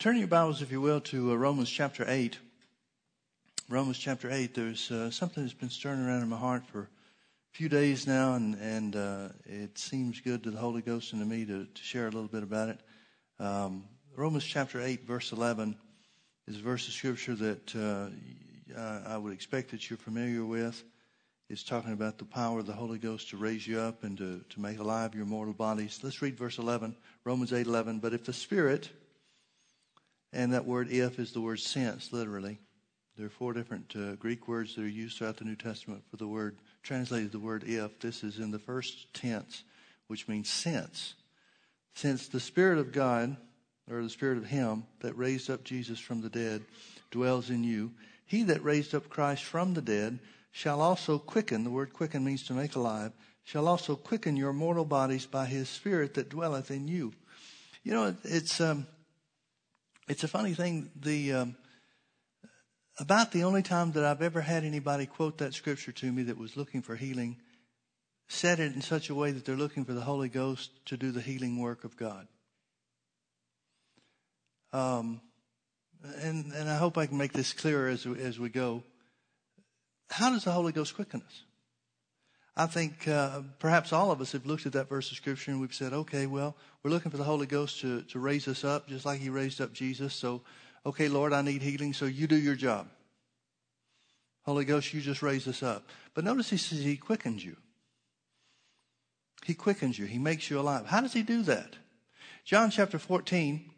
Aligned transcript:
Turn 0.00 0.16
your 0.16 0.28
Bibles, 0.28 0.62
if 0.62 0.72
you 0.72 0.80
will, 0.80 1.02
to 1.02 1.32
uh, 1.32 1.34
Romans 1.34 1.68
chapter 1.68 2.06
8. 2.08 2.38
Romans 3.68 3.98
chapter 3.98 4.30
8, 4.30 4.54
there's 4.54 4.90
uh, 4.90 5.10
something 5.10 5.42
that's 5.42 5.52
been 5.52 5.68
stirring 5.68 6.00
around 6.00 6.22
in 6.22 6.28
my 6.30 6.38
heart 6.38 6.64
for 6.64 6.84
a 6.84 6.88
few 7.52 7.68
days 7.68 8.06
now, 8.06 8.32
and, 8.32 8.54
and 8.54 8.96
uh, 8.96 9.28
it 9.44 9.76
seems 9.76 10.18
good 10.22 10.42
to 10.44 10.50
the 10.50 10.56
Holy 10.56 10.80
Ghost 10.80 11.12
and 11.12 11.20
to 11.20 11.28
me 11.28 11.44
to, 11.44 11.66
to 11.66 11.82
share 11.82 12.04
a 12.04 12.10
little 12.10 12.28
bit 12.28 12.42
about 12.42 12.70
it. 12.70 12.80
Um, 13.38 13.84
Romans 14.16 14.42
chapter 14.42 14.80
8, 14.80 15.06
verse 15.06 15.32
11 15.32 15.76
is 16.48 16.56
a 16.56 16.62
verse 16.62 16.88
of 16.88 16.94
Scripture 16.94 17.34
that 17.34 17.76
uh, 17.76 18.08
I 19.06 19.18
would 19.18 19.34
expect 19.34 19.70
that 19.72 19.90
you're 19.90 19.98
familiar 19.98 20.46
with. 20.46 20.82
It's 21.50 21.62
talking 21.62 21.92
about 21.92 22.16
the 22.16 22.24
power 22.24 22.60
of 22.60 22.66
the 22.66 22.72
Holy 22.72 22.98
Ghost 22.98 23.28
to 23.30 23.36
raise 23.36 23.66
you 23.66 23.78
up 23.78 24.02
and 24.02 24.16
to, 24.16 24.40
to 24.48 24.60
make 24.62 24.78
alive 24.78 25.14
your 25.14 25.26
mortal 25.26 25.52
bodies. 25.52 26.00
Let's 26.02 26.22
read 26.22 26.38
verse 26.38 26.56
11, 26.56 26.96
Romans 27.24 27.52
8, 27.52 27.66
11. 27.66 27.98
But 27.98 28.14
if 28.14 28.24
the 28.24 28.32
Spirit 28.32 28.88
and 30.32 30.52
that 30.52 30.66
word 30.66 30.90
if 30.90 31.18
is 31.18 31.32
the 31.32 31.40
word 31.40 31.60
since, 31.60 32.12
literally. 32.12 32.58
There 33.16 33.26
are 33.26 33.30
four 33.30 33.52
different 33.52 33.94
uh, 33.96 34.14
Greek 34.16 34.48
words 34.48 34.74
that 34.74 34.82
are 34.82 34.88
used 34.88 35.18
throughout 35.18 35.36
the 35.36 35.44
New 35.44 35.56
Testament 35.56 36.02
for 36.10 36.16
the 36.16 36.26
word, 36.26 36.56
translated 36.82 37.32
the 37.32 37.38
word 37.38 37.64
if. 37.66 37.98
This 37.98 38.24
is 38.24 38.38
in 38.38 38.50
the 38.50 38.58
first 38.58 39.12
tense, 39.12 39.64
which 40.06 40.28
means 40.28 40.48
since. 40.48 41.14
Since 41.94 42.28
the 42.28 42.40
Spirit 42.40 42.78
of 42.78 42.92
God, 42.92 43.36
or 43.90 44.02
the 44.02 44.08
Spirit 44.08 44.38
of 44.38 44.46
Him 44.46 44.84
that 45.00 45.18
raised 45.18 45.50
up 45.50 45.64
Jesus 45.64 45.98
from 45.98 46.20
the 46.20 46.30
dead, 46.30 46.62
dwells 47.10 47.50
in 47.50 47.64
you, 47.64 47.92
He 48.24 48.44
that 48.44 48.64
raised 48.64 48.94
up 48.94 49.08
Christ 49.08 49.44
from 49.44 49.74
the 49.74 49.82
dead 49.82 50.20
shall 50.52 50.80
also 50.80 51.18
quicken, 51.18 51.64
the 51.64 51.70
word 51.70 51.92
quicken 51.92 52.24
means 52.24 52.44
to 52.44 52.52
make 52.52 52.74
alive, 52.74 53.12
shall 53.44 53.68
also 53.68 53.96
quicken 53.96 54.36
your 54.36 54.52
mortal 54.52 54.84
bodies 54.84 55.26
by 55.26 55.46
His 55.46 55.68
Spirit 55.68 56.14
that 56.14 56.28
dwelleth 56.28 56.70
in 56.70 56.88
you. 56.88 57.12
You 57.82 57.92
know, 57.92 58.16
it's, 58.24 58.60
um, 58.60 58.86
it's 60.10 60.24
a 60.24 60.28
funny 60.28 60.54
thing. 60.54 60.90
The 61.00 61.32
um, 61.34 61.56
about 62.98 63.30
the 63.30 63.44
only 63.44 63.62
time 63.62 63.92
that 63.92 64.04
I've 64.04 64.22
ever 64.22 64.40
had 64.40 64.64
anybody 64.64 65.06
quote 65.06 65.38
that 65.38 65.54
scripture 65.54 65.92
to 65.92 66.12
me 66.12 66.24
that 66.24 66.36
was 66.36 66.56
looking 66.56 66.82
for 66.82 66.96
healing 66.96 67.36
said 68.28 68.58
it 68.58 68.74
in 68.74 68.82
such 68.82 69.08
a 69.08 69.14
way 69.14 69.30
that 69.30 69.44
they're 69.44 69.56
looking 69.56 69.84
for 69.84 69.92
the 69.92 70.00
Holy 70.00 70.28
Ghost 70.28 70.70
to 70.86 70.96
do 70.96 71.12
the 71.12 71.20
healing 71.20 71.60
work 71.60 71.84
of 71.84 71.96
God. 71.96 72.26
Um, 74.72 75.20
and 76.22 76.52
and 76.52 76.68
I 76.68 76.76
hope 76.76 76.98
I 76.98 77.06
can 77.06 77.16
make 77.16 77.32
this 77.32 77.52
clearer 77.52 77.88
as 77.88 78.04
as 78.04 78.36
we 78.36 78.48
go. 78.48 78.82
How 80.10 80.30
does 80.30 80.42
the 80.42 80.50
Holy 80.50 80.72
Ghost 80.72 80.96
quicken 80.96 81.22
us? 81.24 81.42
I 82.56 82.66
think 82.66 83.06
uh, 83.06 83.42
perhaps 83.58 83.92
all 83.92 84.10
of 84.10 84.20
us 84.20 84.32
have 84.32 84.46
looked 84.46 84.66
at 84.66 84.72
that 84.72 84.88
verse 84.88 85.10
of 85.10 85.16
Scripture 85.16 85.50
and 85.50 85.60
we've 85.60 85.74
said, 85.74 85.92
okay, 85.92 86.26
well, 86.26 86.56
we're 86.82 86.90
looking 86.90 87.10
for 87.10 87.16
the 87.16 87.24
Holy 87.24 87.46
Ghost 87.46 87.80
to, 87.80 88.02
to 88.02 88.18
raise 88.18 88.48
us 88.48 88.64
up 88.64 88.88
just 88.88 89.06
like 89.06 89.20
He 89.20 89.28
raised 89.28 89.60
up 89.60 89.72
Jesus. 89.72 90.14
So, 90.14 90.42
okay, 90.84 91.08
Lord, 91.08 91.32
I 91.32 91.42
need 91.42 91.62
healing, 91.62 91.92
so 91.92 92.06
you 92.06 92.26
do 92.26 92.36
your 92.36 92.56
job. 92.56 92.88
Holy 94.42 94.64
Ghost, 94.64 94.92
you 94.92 95.00
just 95.00 95.22
raise 95.22 95.46
us 95.46 95.62
up. 95.62 95.86
But 96.14 96.24
notice 96.24 96.50
He 96.50 96.56
says 96.56 96.80
He 96.80 96.96
quickens 96.96 97.44
you. 97.44 97.56
He 99.44 99.54
quickens 99.54 99.98
you. 99.98 100.06
He 100.06 100.18
makes 100.18 100.50
you 100.50 100.58
alive. 100.58 100.86
How 100.86 101.00
does 101.00 101.12
He 101.12 101.22
do 101.22 101.42
that? 101.42 101.76
John 102.44 102.70
chapter 102.70 102.98
14, 102.98 103.70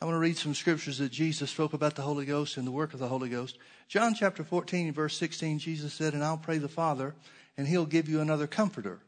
I 0.00 0.04
want 0.04 0.14
to 0.14 0.20
read 0.20 0.36
some 0.36 0.54
scriptures 0.54 0.98
that 0.98 1.12
Jesus 1.12 1.50
spoke 1.50 1.72
about 1.72 1.94
the 1.94 2.02
Holy 2.02 2.26
Ghost 2.26 2.56
and 2.56 2.66
the 2.66 2.72
work 2.72 2.92
of 2.92 3.00
the 3.00 3.08
Holy 3.08 3.28
Ghost. 3.28 3.56
John 3.88 4.14
chapter 4.14 4.44
14, 4.44 4.92
verse 4.92 5.16
16, 5.16 5.58
Jesus 5.58 5.94
said, 5.94 6.12
And 6.12 6.24
I'll 6.24 6.36
pray 6.36 6.58
the 6.58 6.68
Father, 6.68 7.14
and 7.56 7.66
he'll 7.66 7.86
give 7.86 8.08
you 8.08 8.20
another 8.20 8.46
comforter. 8.46 9.00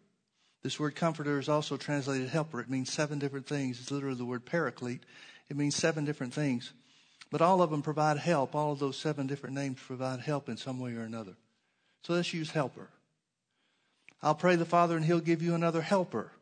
This 0.63 0.81
word 0.81 0.97
comforter 0.97 1.39
is 1.39 1.49
also 1.49 1.77
translated 1.77 2.29
helper. 2.29 2.61
It 2.61 2.71
means 2.71 2.93
seven 2.93 3.19
different 3.19 3.47
things. 3.47 3.81
It's 3.81 3.91
literally 3.91 4.17
the 4.17 4.25
word 4.25 4.45
paraclete. 4.45 5.05
It 5.49 5.57
means 5.57 5.77
seven 5.77 6.05
different 6.05 6.35
things. 6.35 6.73
But 7.31 7.43
all 7.43 7.63
of 7.63 7.71
them 7.71 7.83
provide 7.83 8.19
help. 8.19 8.55
All 8.55 8.73
of 8.73 8.79
those 8.79 8.97
seven 8.97 9.27
different 9.27 9.55
names 9.55 9.79
provide 9.79 10.21
help 10.21 10.49
in 10.49 10.57
some 10.57 10.81
way 10.81 10.95
or 10.95 11.03
another. 11.03 11.37
So 12.03 12.15
let's 12.15 12.33
use 12.33 12.51
helper. 12.51 12.89
I'll 14.23 14.35
pray 14.35 14.57
the 14.57 14.65
Father 14.65 14.97
and 14.97 15.05
he'll 15.05 15.21
give 15.21 15.43
you 15.43 15.55
another 15.55 15.83
helper 15.83 16.33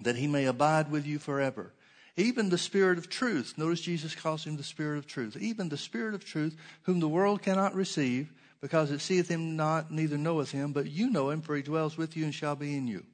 that 0.00 0.16
he 0.16 0.26
may 0.26 0.44
abide 0.44 0.90
with 0.90 1.06
you 1.06 1.18
forever. 1.18 1.72
Even 2.16 2.50
the 2.50 2.58
Spirit 2.58 2.98
of 2.98 3.08
truth. 3.08 3.54
Notice 3.56 3.80
Jesus 3.80 4.14
calls 4.14 4.44
him 4.44 4.56
the 4.56 4.62
Spirit 4.62 4.98
of 4.98 5.06
truth. 5.06 5.36
Even 5.40 5.68
the 5.68 5.76
Spirit 5.76 6.14
of 6.14 6.24
truth, 6.24 6.56
whom 6.82 7.00
the 7.00 7.08
world 7.08 7.42
cannot 7.42 7.74
receive 7.74 8.32
because 8.60 8.90
it 8.90 9.00
seeth 9.00 9.28
him 9.28 9.56
not, 9.56 9.90
neither 9.90 10.18
knoweth 10.18 10.50
him, 10.50 10.72
but 10.72 10.90
you 10.90 11.10
know 11.10 11.30
him, 11.30 11.42
for 11.42 11.54
he 11.56 11.62
dwells 11.62 11.96
with 11.96 12.16
you 12.16 12.24
and 12.24 12.34
shall 12.34 12.56
be 12.56 12.76
in 12.76 12.86
you. 12.86 13.04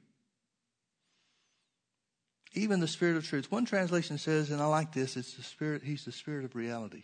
Even 2.53 2.79
the 2.79 2.87
Spirit 2.87 3.17
of 3.17 3.27
truth. 3.27 3.51
One 3.51 3.65
translation 3.65 4.17
says, 4.17 4.49
and 4.49 4.61
I 4.61 4.65
like 4.65 4.93
this, 4.93 5.17
it's 5.17 5.33
the 5.33 5.43
Spirit, 5.43 5.83
he's 5.83 6.05
the 6.05 6.11
Spirit 6.11 6.45
of 6.45 6.55
reality. 6.55 7.03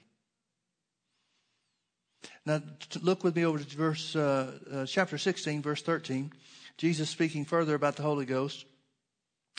Now, 2.46 2.62
look 3.02 3.24
with 3.24 3.35
me 3.35 3.46
over 3.46 3.59
to 3.59 3.78
verse, 3.78 4.16
uh, 4.16 4.52
uh, 4.72 4.85
chapter 4.85 5.18
16, 5.18 5.62
verse 5.62 5.81
13. 5.81 6.31
Jesus 6.78 7.09
speaking 7.09 7.46
further 7.46 7.75
about 7.75 7.96
the 7.96 8.03
Holy 8.03 8.25
Ghost 8.25 8.66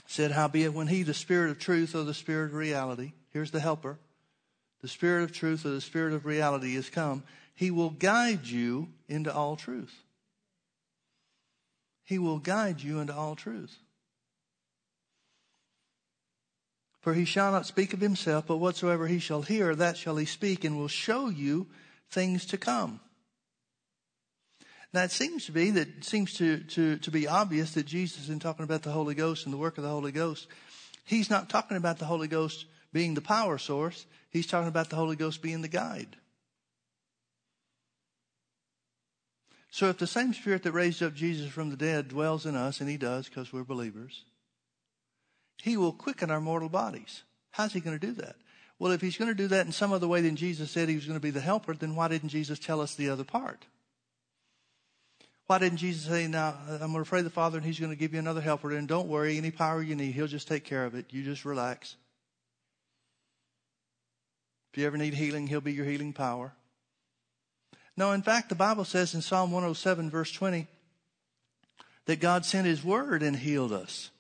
said, 0.07 0.33
Howbeit, 0.33 0.73
when 0.73 0.89
he, 0.89 1.03
the 1.03 1.15
Spirit 1.15 1.51
of 1.51 1.59
truth 1.59 1.95
or 1.95 2.03
the 2.03 2.15
Spirit 2.15 2.47
of 2.47 2.55
reality, 2.55 3.13
here's 3.31 3.51
the 3.51 3.61
helper, 3.61 3.99
the 4.81 4.89
Spirit 4.89 5.25
of 5.25 5.33
truth 5.33 5.65
or 5.65 5.71
the 5.71 5.81
Spirit 5.81 6.13
of 6.13 6.27
reality 6.27 6.75
is 6.75 6.91
come, 6.91 7.23
he 7.55 7.71
will 7.71 7.91
guide 7.91 8.47
you 8.47 8.89
into 9.09 9.33
all 9.33 9.57
truth. 9.57 9.95
He 12.05 12.19
will 12.19 12.39
guide 12.39 12.81
you 12.81 13.01
into 13.01 13.15
all 13.15 13.37
truth. 13.37 13.77
For 17.01 17.15
he 17.15 17.25
shall 17.25 17.51
not 17.51 17.67
speak 17.67 17.93
of 17.93 18.01
himself, 18.01 18.47
but 18.47 18.59
whatsoever 18.59 19.09
he 19.09 19.19
shall 19.19 19.43
hear, 19.43 19.75
that 19.75 19.97
shall 19.97 20.17
he 20.17 20.25
speak, 20.25 20.65
and 20.65 20.79
will 20.79 20.89
show 20.89 21.29
you 21.29 21.67
things 22.11 22.47
to 22.47 22.57
come. 22.57 23.01
Now 24.93 25.05
it 25.05 25.11
seems 25.11 25.47
to 25.47 25.53
be 25.53 25.71
that 25.71 26.05
seems 26.05 26.35
to, 26.35 26.59
to, 26.59 26.99
to 26.99 27.11
be 27.11 27.27
obvious 27.27 27.73
that 27.75 27.87
Jesus, 27.87 28.29
in 28.29 28.39
talking 28.39 28.65
about 28.65 28.83
the 28.83 28.93
Holy 28.93 29.15
Ghost 29.15 29.47
and 29.47 29.53
the 29.53 29.59
work 29.59 29.79
of 29.79 29.85
the 29.85 29.91
Holy 29.91 30.13
Ghost, 30.13 30.47
he's 31.05 31.31
not 31.31 31.49
talking 31.49 31.77
about 31.77 31.99
the 31.99 32.05
Holy 32.05 32.29
Ghost 32.29 32.67
being 32.93 33.15
the 33.15 33.21
power 33.21 33.59
source. 33.59 34.07
He's 34.31 34.47
talking 34.47 34.69
about 34.69 34.91
the 34.91 34.97
Holy 34.97 35.17
Ghost 35.17 35.43
being 35.43 35.63
the 35.63 35.69
guide. 35.69 36.17
So 39.73 39.89
if 39.89 39.97
the 39.97 40.07
same 40.07 40.35
Spirit 40.35 40.65
that 40.65 40.73
raised 40.73 41.03
up 41.03 41.15
Jesus 41.15 41.51
from 41.51 41.71
the 41.71 41.79
dead 41.79 42.09
dwells 42.09 42.45
in 42.45 42.55
us, 42.55 42.81
and 42.81 42.91
He 42.91 42.99
does 42.99 43.27
because 43.27 43.55
we're 43.55 43.65
believers, 43.65 44.27
He 45.63 45.79
will 45.79 45.93
quicken 45.93 46.31
our 46.31 46.43
mortal 46.43 46.69
bodies. 46.69 47.23
How's 47.53 47.73
He 47.73 47.81
going 47.81 47.99
to 47.99 48.07
do 48.07 48.13
that? 48.21 48.37
Well, 48.79 48.93
if 48.93 49.01
He's 49.01 49.17
going 49.17 49.31
to 49.31 49.35
do 49.35 49.49
that 49.49 49.65
in 49.65 49.73
some 49.73 49.91
other 49.91 50.07
way 50.07 50.21
than 50.21 50.37
Jesus 50.37 50.71
said 50.71 50.91
He 50.91 50.95
was 50.95 51.07
going 51.07 51.19
to 51.19 51.23
be 51.23 51.31
the 51.31 51.41
helper, 51.41 51.73
then 51.73 51.97
why 51.97 52.09
didn't 52.09 52.29
Jesus 52.29 52.59
tell 52.59 52.83
us 52.83 52.95
the 52.95 53.09
other 53.09 53.25
part? 53.25 53.65
Why 55.47 55.57
didn't 55.57 55.79
Jesus 55.79 56.07
say, 56.07 56.27
now, 56.27 56.55
I'm 56.69 56.93
going 56.93 57.03
to 57.03 57.09
pray 57.09 57.23
the 57.23 57.31
Father 57.31 57.57
and 57.57 57.67
He's 57.67 57.81
going 57.81 57.93
to 57.93 57.97
give 57.97 58.13
you 58.13 58.19
another 58.19 58.43
helper, 58.43 58.73
and 58.73 58.87
don't 58.87 59.09
worry, 59.09 59.39
any 59.39 59.51
power 59.51 59.83
you 59.83 59.95
need, 59.95 60.13
He'll 60.13 60.27
just 60.27 60.49
take 60.49 60.65
care 60.65 60.85
of 60.85 60.95
it. 60.95 61.07
You 61.09 61.23
just 61.25 61.47
relax. 61.47 61.97
If 64.75 64.81
you 64.81 64.87
ever 64.87 64.99
need 64.99 65.15
healing, 65.15 65.47
He'll 65.47 65.63
be 65.63 65.73
your 65.73 65.87
healing 65.87 66.13
power. 66.13 66.53
No, 67.97 68.13
in 68.13 68.23
fact, 68.23 68.49
the 68.49 68.55
Bible 68.55 68.85
says 68.85 69.15
in 69.15 69.21
Psalm 69.21 69.51
107, 69.51 70.11
verse 70.11 70.33
20, 70.33 70.67
that 72.07 72.21
God 72.21 72.45
sent 72.45 72.67
His 72.67 72.83
Word 72.83 73.23
and 73.23 73.37
healed 73.37 73.73
us. 73.73 74.11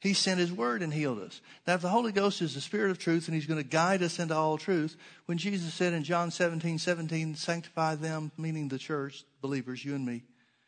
He 0.00 0.12
sent 0.12 0.40
His 0.40 0.52
Word 0.52 0.82
and 0.82 0.92
healed 0.92 1.20
us. 1.20 1.40
Now, 1.66 1.74
if 1.74 1.80
the 1.80 1.88
Holy 1.88 2.12
Ghost 2.12 2.42
is 2.42 2.54
the 2.54 2.60
Spirit 2.60 2.90
of 2.90 2.98
truth 2.98 3.26
and 3.26 3.34
He's 3.34 3.46
going 3.46 3.62
to 3.62 3.68
guide 3.68 4.02
us 4.02 4.18
into 4.18 4.34
all 4.34 4.58
truth, 4.58 4.96
when 5.26 5.38
Jesus 5.38 5.72
said 5.72 5.92
in 5.92 6.04
John 6.04 6.30
17, 6.30 6.78
17, 6.78 7.36
sanctify 7.36 7.94
them, 7.94 8.30
meaning 8.36 8.68
the 8.68 8.78
church, 8.78 9.24
believers, 9.40 9.84
you 9.84 9.94
and 9.94 10.04
me, 10.04 10.24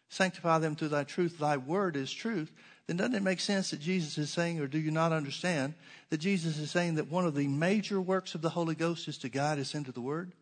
sanctify 0.09 0.59
them 0.59 0.77
through 0.77 0.89
thy 0.89 1.05
truth, 1.05 1.39
thy 1.39 1.57
word 1.57 1.97
is 1.97 2.13
truth, 2.13 2.53
then 2.87 2.97
doesn't 2.97 3.17
it 3.17 3.23
make 3.23 3.41
sense 3.41 3.71
that 3.71 3.81
Jesus 3.81 4.17
is 4.17 4.31
saying, 4.31 4.61
or 4.61 4.69
do 4.69 4.79
you 4.79 4.93
not 4.93 5.13
understand, 5.13 5.75
that 6.11 6.19
Jesus 6.19 6.59
is 6.59 6.71
saying 6.71 6.95
that 6.95 7.11
one 7.11 7.27
of 7.27 7.35
the 7.35 7.49
major 7.49 8.01
works 8.01 8.35
of 8.37 8.41
the 8.41 8.51
Holy 8.51 8.77
Ghost 8.77 9.09
is 9.09 9.19
to 9.19 9.29
guide 9.29 9.59
us 9.59 9.75
into 9.75 9.91
the 9.91 10.01
word? 10.01 10.33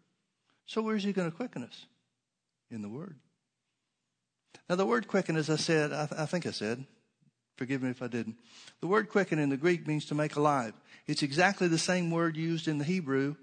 So 0.66 0.82
where 0.82 0.96
is 0.96 1.04
he 1.04 1.12
going 1.12 1.30
to 1.30 1.36
quicken 1.36 1.62
us? 1.64 1.86
In 2.70 2.82
the 2.82 2.88
Word. 2.88 3.16
Now, 4.68 4.76
the 4.76 4.86
word 4.86 5.08
quicken, 5.08 5.36
as 5.36 5.50
I 5.50 5.56
said, 5.56 5.92
I, 5.92 6.06
th- 6.06 6.20
I, 6.20 6.26
think 6.26 6.46
I 6.46 6.50
said, 6.50 6.84
forgive 7.56 7.82
me 7.82 7.90
if 7.90 8.00
I 8.00 8.06
didn't. 8.06 8.36
The 8.80 8.86
word 8.86 9.10
quicken 9.10 9.38
in 9.38 9.50
the 9.50 9.56
Greek 9.56 9.86
means 9.86 10.06
to 10.06 10.14
make 10.14 10.36
alive. 10.36 10.72
It's 11.06 11.22
exactly 11.22 11.68
the 11.68 11.78
same 11.78 12.10
word 12.10 12.36
used 12.36 12.66
in 12.66 12.78
the 12.78 12.84
Hebrew, 12.84 13.36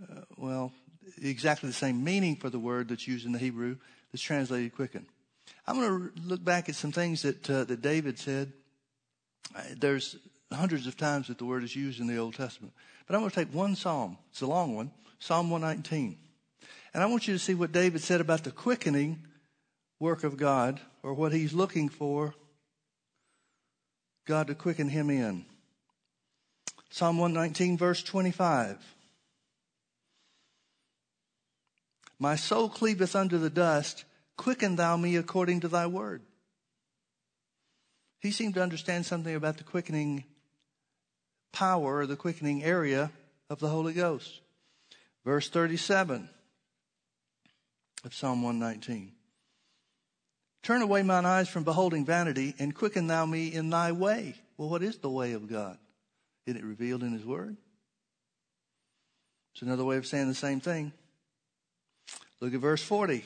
uh, 0.00 0.20
well, 0.36 0.72
exactly 1.20 1.68
the 1.68 1.74
same 1.74 2.04
meaning 2.04 2.36
for 2.36 2.50
the 2.50 2.58
word 2.58 2.88
that's 2.88 3.08
used 3.08 3.26
in 3.26 3.32
the 3.32 3.38
Hebrew 3.38 3.76
that's 4.12 4.22
translated 4.22 4.74
quicken. 4.74 5.06
I'm 5.66 5.76
going 5.76 5.88
to 5.88 6.20
look 6.22 6.44
back 6.44 6.68
at 6.68 6.76
some 6.76 6.92
things 6.92 7.22
that, 7.22 7.50
uh, 7.50 7.64
that 7.64 7.82
David 7.82 8.18
said. 8.18 8.52
Uh, 9.54 9.62
there's 9.76 10.16
hundreds 10.52 10.86
of 10.86 10.96
times 10.96 11.26
that 11.26 11.38
the 11.38 11.44
word 11.44 11.64
is 11.64 11.74
used 11.74 12.00
in 12.00 12.06
the 12.06 12.16
Old 12.16 12.34
Testament. 12.34 12.72
But 13.06 13.14
I'm 13.14 13.22
going 13.22 13.30
to 13.30 13.36
take 13.36 13.52
one 13.52 13.74
psalm. 13.74 14.18
It's 14.30 14.40
a 14.40 14.46
long 14.46 14.76
one. 14.76 14.92
Psalm 15.18 15.50
119. 15.50 16.16
And 16.92 17.02
I 17.02 17.06
want 17.06 17.28
you 17.28 17.34
to 17.34 17.38
see 17.38 17.54
what 17.54 17.72
David 17.72 18.00
said 18.00 18.20
about 18.20 18.44
the 18.44 18.50
quickening 18.50 19.24
work 19.98 20.24
of 20.24 20.36
God, 20.36 20.80
or 21.02 21.12
what 21.12 21.32
he's 21.32 21.52
looking 21.52 21.88
for 21.88 22.34
God 24.26 24.46
to 24.46 24.54
quicken 24.54 24.88
him 24.88 25.10
in. 25.10 25.44
Psalm 26.88 27.18
119, 27.18 27.76
verse 27.76 28.02
25. 28.02 28.78
My 32.18 32.36
soul 32.36 32.68
cleaveth 32.68 33.14
unto 33.14 33.38
the 33.38 33.50
dust. 33.50 34.04
Quicken 34.36 34.76
thou 34.76 34.96
me 34.96 35.16
according 35.16 35.60
to 35.60 35.68
thy 35.68 35.86
word. 35.86 36.22
He 38.20 38.30
seemed 38.30 38.54
to 38.54 38.62
understand 38.62 39.06
something 39.06 39.34
about 39.34 39.58
the 39.58 39.64
quickening 39.64 40.24
power 41.52 41.98
or 41.98 42.06
the 42.06 42.16
quickening 42.16 42.62
area 42.62 43.10
of 43.48 43.60
the 43.60 43.68
Holy 43.68 43.92
Ghost. 43.92 44.40
Verse 45.24 45.48
37 45.48 46.28
of 48.04 48.14
Psalm 48.14 48.42
119. 48.42 49.12
Turn 50.62 50.82
away 50.82 51.02
mine 51.02 51.24
eyes 51.24 51.48
from 51.48 51.64
beholding 51.64 52.04
vanity 52.04 52.54
and 52.58 52.74
quicken 52.74 53.06
thou 53.06 53.24
me 53.24 53.52
in 53.52 53.70
thy 53.70 53.92
way. 53.92 54.34
Well, 54.56 54.68
what 54.68 54.82
is 54.82 54.98
the 54.98 55.10
way 55.10 55.32
of 55.32 55.48
God? 55.48 55.78
Isn't 56.46 56.60
it 56.60 56.66
revealed 56.66 57.02
in 57.02 57.12
his 57.12 57.24
word? 57.24 57.56
It's 59.54 59.62
another 59.62 59.84
way 59.84 59.96
of 59.96 60.06
saying 60.06 60.28
the 60.28 60.34
same 60.34 60.60
thing. 60.60 60.92
Look 62.40 62.54
at 62.54 62.60
verse 62.60 62.82
40. 62.82 63.24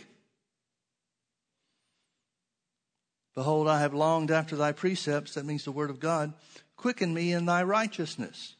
Behold, 3.35 3.69
I 3.69 3.81
have 3.81 3.94
longed 3.94 4.31
after 4.31 4.55
thy 4.55 4.73
precepts. 4.73 5.35
That 5.35 5.44
means 5.44 5.65
the 5.65 5.73
word 5.73 5.91
of 5.91 5.99
God. 5.99 6.32
Quicken 6.76 7.12
me 7.12 7.32
in 7.32 7.47
thy 7.47 7.65
righteousness. 7.65 8.55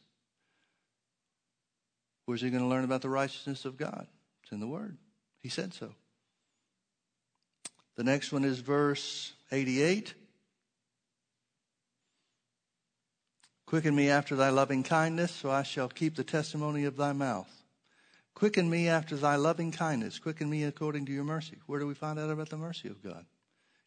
Where's 2.25 2.41
he 2.41 2.49
going 2.49 2.63
to 2.63 2.69
learn 2.69 2.83
about 2.83 3.01
the 3.01 3.09
righteousness 3.09 3.65
of 3.65 3.77
God? 3.77 4.07
It's 4.43 4.51
in 4.51 4.59
the 4.59 4.67
word. 4.67 4.97
He 5.41 5.49
said 5.49 5.73
so. 5.73 5.93
The 7.95 8.03
next 8.03 8.31
one 8.31 8.43
is 8.43 8.59
verse 8.59 9.33
88. 9.51 10.13
Quicken 13.65 13.95
me 13.95 14.09
after 14.09 14.35
thy 14.35 14.49
loving 14.49 14.83
kindness, 14.83 15.31
so 15.31 15.49
I 15.49 15.63
shall 15.63 15.89
keep 15.89 16.15
the 16.15 16.23
testimony 16.23 16.83
of 16.85 16.97
thy 16.97 17.13
mouth. 17.13 17.49
Quicken 18.35 18.69
me 18.69 18.89
after 18.89 19.15
thy 19.15 19.37
loving 19.37 19.71
kindness. 19.71 20.19
Quicken 20.19 20.49
me 20.49 20.65
according 20.65 21.05
to 21.05 21.11
your 21.13 21.23
mercy. 21.23 21.57
Where 21.65 21.79
do 21.79 21.87
we 21.87 21.93
find 21.93 22.19
out 22.19 22.29
about 22.29 22.49
the 22.49 22.57
mercy 22.57 22.89
of 22.89 23.01
God? 23.01 23.25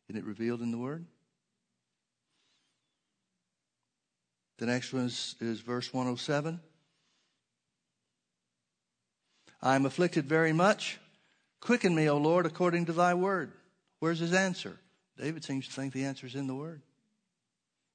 Isn't 0.08 0.20
it 0.20 0.26
revealed 0.26 0.62
in 0.62 0.70
the 0.70 0.78
Word? 0.78 1.04
The 4.58 4.66
next 4.66 4.92
one 4.92 5.04
is, 5.04 5.36
is 5.40 5.60
verse 5.60 5.92
107. 5.92 6.60
I 9.62 9.76
am 9.76 9.86
afflicted 9.86 10.26
very 10.26 10.52
much. 10.52 10.98
Quicken 11.60 11.94
me, 11.94 12.08
O 12.08 12.16
Lord, 12.16 12.46
according 12.46 12.86
to 12.86 12.92
thy 12.92 13.14
word. 13.14 13.52
Where's 14.00 14.18
his 14.18 14.32
answer? 14.32 14.78
David 15.16 15.44
seems 15.44 15.66
to 15.66 15.72
think 15.72 15.92
the 15.92 16.04
answer 16.04 16.26
is 16.26 16.34
in 16.34 16.46
the 16.46 16.54
word 16.54 16.82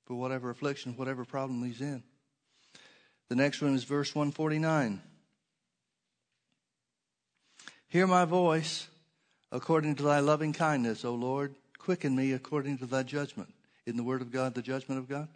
for 0.05 0.15
whatever 0.15 0.49
affliction, 0.49 0.97
whatever 0.97 1.23
problem 1.23 1.63
he's 1.63 1.81
in. 1.81 2.03
The 3.29 3.35
next 3.35 3.61
one 3.61 3.73
is 3.73 3.83
verse 3.83 4.13
149. 4.13 5.01
Hear 7.87 8.07
my 8.07 8.25
voice 8.25 8.87
according 9.51 9.95
to 9.95 10.03
thy 10.03 10.19
loving 10.19 10.51
kindness, 10.51 11.05
O 11.05 11.13
Lord. 11.13 11.55
Quicken 11.77 12.15
me 12.15 12.33
according 12.33 12.79
to 12.79 12.85
thy 12.85 13.03
judgment. 13.03 13.53
In 13.85 13.97
the 13.97 14.03
word 14.03 14.21
of 14.21 14.31
God, 14.31 14.55
the 14.55 14.61
judgment 14.61 14.99
of 14.99 15.07
God? 15.07 15.27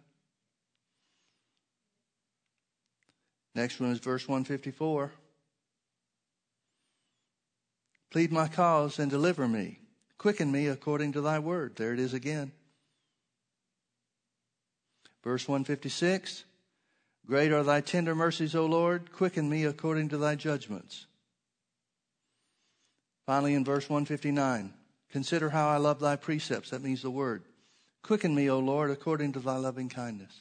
Next 3.54 3.80
one 3.80 3.90
is 3.90 3.98
verse 3.98 4.26
154. 4.26 5.12
Plead 8.10 8.32
my 8.32 8.48
cause 8.48 8.98
and 8.98 9.10
deliver 9.10 9.46
me. 9.46 9.78
Quicken 10.18 10.50
me 10.50 10.66
according 10.66 11.12
to 11.12 11.20
thy 11.20 11.38
word. 11.38 11.76
There 11.76 11.94
it 11.94 12.00
is 12.00 12.12
again. 12.12 12.52
Verse 15.22 15.46
156. 15.46 16.44
Great 17.26 17.52
are 17.52 17.62
thy 17.62 17.80
tender 17.80 18.14
mercies, 18.14 18.54
O 18.54 18.66
Lord. 18.66 19.12
Quicken 19.12 19.48
me 19.48 19.64
according 19.64 20.08
to 20.08 20.18
thy 20.18 20.34
judgments. 20.34 21.06
Finally, 23.26 23.54
in 23.54 23.64
verse 23.64 23.88
159, 23.88 24.72
consider 25.12 25.50
how 25.50 25.68
I 25.68 25.76
love 25.76 26.00
thy 26.00 26.16
precepts. 26.16 26.70
That 26.70 26.82
means 26.82 27.02
the 27.02 27.10
word. 27.10 27.42
Quicken 28.02 28.34
me, 28.34 28.48
O 28.48 28.58
Lord, 28.58 28.90
according 28.90 29.32
to 29.32 29.40
thy 29.40 29.56
loving 29.56 29.90
kindness. 29.90 30.32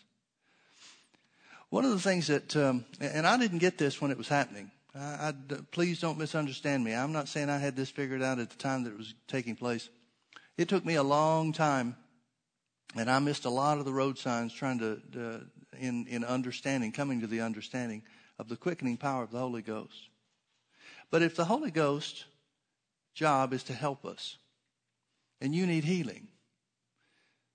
One 1.70 1.84
of 1.84 1.92
the 1.92 2.00
things 2.00 2.28
that, 2.28 2.56
um, 2.56 2.86
and 3.02 3.28
I 3.28 3.38
didn't 3.38 3.58
get 3.58 3.78
this 3.78 4.00
when 4.00 4.10
it 4.10 4.18
was 4.18 4.30
happening. 4.30 4.72
I, 4.98 5.30
I, 5.30 5.34
please 5.72 6.00
don't 6.00 6.18
misunderstand 6.18 6.84
me. 6.84 6.94
I'm 6.94 7.12
not 7.12 7.28
saying 7.28 7.50
I 7.50 7.58
had 7.58 7.76
this 7.76 7.90
figured 7.90 8.22
out 8.22 8.40
at 8.40 8.50
the 8.50 8.58
time 8.58 8.84
that 8.84 8.92
it 8.92 8.98
was 8.98 9.14
taking 9.28 9.56
place. 9.56 9.90
It 10.58 10.68
took 10.68 10.86
me 10.86 10.96
a 10.96 11.04
long 11.04 11.54
time, 11.54 11.96
and 12.96 13.10
I 13.10 13.20
missed 13.20 13.46
a 13.46 13.50
lot 13.50 13.78
of 13.78 13.86
the 13.86 13.94
road 13.94 14.18
signs 14.18 14.54
trying 14.54 14.80
to, 14.80 15.02
to 15.14 15.42
in, 15.80 16.08
in 16.08 16.24
understanding, 16.24 16.92
coming 16.92 17.22
to 17.22 17.28
the 17.28 17.42
understanding 17.42 18.04
of 18.40 18.50
the 18.50 18.56
quickening 18.56 18.98
power 18.98 19.24
of 19.24 19.32
the 19.32 19.40
Holy 19.40 19.62
Ghost. 19.62 20.10
But 21.12 21.22
if 21.22 21.36
the 21.36 21.46
Holy 21.46 21.72
Ghost 21.72 22.26
job 23.14 23.54
is 23.54 23.64
to 23.64 23.74
help 23.74 24.06
us, 24.06 24.38
and 25.40 25.54
you 25.54 25.68
need 25.68 25.84
healing, 25.84 26.28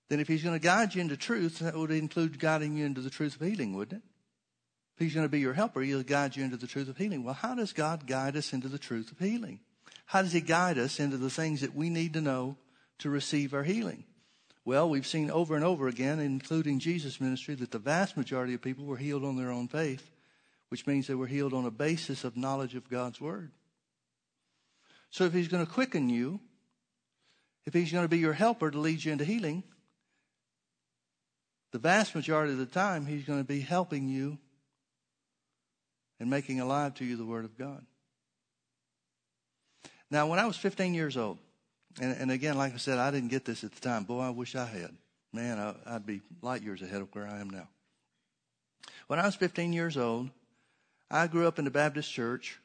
then 0.09 0.21
if 0.21 0.29
he's 0.29 0.43
going 0.43 0.55
to 0.55 0.63
guide 0.63 0.95
you 0.95 1.01
into 1.01 1.17
truth, 1.17 1.59
that 1.61 1.75
would 1.75 1.91
include 1.91 2.39
guiding 2.39 2.77
you 2.77 2.85
into 2.85 3.01
the 3.01 3.11
truth 3.11 3.41
of 3.41 3.47
healing, 3.47 3.75
wouldn't 3.75 4.03
it? 4.03 4.12
He's 5.03 5.15
going 5.15 5.27
to 5.27 5.31
be 5.31 5.41
your 5.41 5.53
helper, 5.53 5.81
he'll 5.81 6.03
guide 6.03 6.37
you 6.37 6.45
into 6.45 6.57
the 6.57 6.67
truth 6.67 6.89
of 6.89 6.97
healing. 6.97 7.25
Well, 7.25 7.35
how 7.35 7.55
does 7.55 7.73
God 7.73 8.07
guide 8.07 8.37
us 8.37 8.53
into 8.53 8.69
the 8.69 8.79
truth 8.79 9.11
of 9.11 9.19
healing? 9.19 9.61
How 10.07 10.23
does 10.23 10.33
he 10.33 10.41
guide 10.41 10.79
us 10.79 11.01
into 11.01 11.17
the 11.17 11.31
things 11.31 11.61
that 11.61 11.75
we 11.75 11.91
need 11.91 12.13
to 12.15 12.21
know 12.21 12.57
to 12.99 13.11
receive 13.11 13.55
our 13.55 13.65
healing? 13.65 14.05
Well, 14.65 14.89
we've 14.89 15.07
seen 15.07 15.31
over 15.31 15.57
and 15.57 15.65
over 15.65 15.89
again, 15.89 16.21
including 16.21 16.79
Jesus' 16.79 17.21
ministry, 17.21 17.55
that 17.57 17.73
the 17.73 17.79
vast 17.79 18.17
majority 18.17 18.55
of 18.55 18.63
people 18.63 18.85
were 18.85 18.97
healed 18.97 19.25
on 19.25 19.37
their 19.37 19.51
own 19.51 19.67
faith, 19.67 20.11
which 20.69 20.87
means 20.87 21.07
they 21.07 21.15
were 21.15 21.27
healed 21.27 21.53
on 21.53 21.67
a 21.67 21.71
basis 21.71 22.23
of 22.23 22.37
knowledge 22.37 22.75
of 22.77 22.89
God's 22.89 23.21
Word. 23.21 23.51
So 25.11 25.25
if 25.25 25.33
he's 25.33 25.49
going 25.49 25.67
to 25.67 25.73
quicken 25.73 26.09
you, 26.09 26.41
if 27.67 27.75
he's 27.75 27.93
going 27.93 28.05
to 28.05 28.09
be 28.09 28.19
your 28.19 28.33
helper 28.33 28.71
to 28.71 28.79
lead 28.79 29.05
you 29.05 29.13
into 29.13 29.25
healing, 29.25 29.65
the 31.73 31.79
vast 31.79 32.15
majority 32.15 32.53
of 32.53 32.59
the 32.59 32.67
time 32.67 33.07
he's 33.07 33.25
going 33.25 33.41
to 33.41 33.45
be 33.45 33.61
helping 33.61 34.09
you 34.09 34.39
and 36.23 36.31
making 36.31 36.61
alive 36.61 36.95
to 36.95 37.05
you 37.05 37.17
the 37.17 37.25
Word 37.25 37.45
of 37.45 37.59
God. 37.59 37.85
Now, 40.09 40.29
when 40.29 40.39
I 40.39 40.47
was 40.47 40.57
15 40.57 40.95
years 40.95 41.17
old, 41.17 41.37
and, 42.01 42.17
and 42.17 42.31
again, 42.31 42.57
like 42.57 42.73
I 42.75 42.77
said, 42.77 42.99
I 42.99 43.11
didn't 43.11 43.31
get 43.31 43.45
this 43.45 43.65
at 43.65 43.73
the 43.73 43.81
time. 43.81 44.05
Boy, 44.05 44.21
I 44.21 44.31
wish 44.31 44.55
I 44.55 44.65
had. 44.65 44.95
Man, 45.33 45.59
I, 45.59 45.75
I'd 45.85 46.07
be 46.07 46.21
light 46.41 46.63
years 46.63 46.81
ahead 46.81 47.03
of 47.03 47.13
where 47.13 47.27
I 47.27 47.41
am 47.41 47.51
now. 47.51 47.67
When 49.09 49.19
I 49.19 49.27
was 49.27 49.35
15 49.35 49.73
years 49.73 49.97
old, 49.97 50.31
I 51.11 51.27
grew 51.27 51.49
up 51.49 51.59
in 51.59 51.65
the 51.65 51.73
Baptist 51.73 52.13
church 52.13 52.57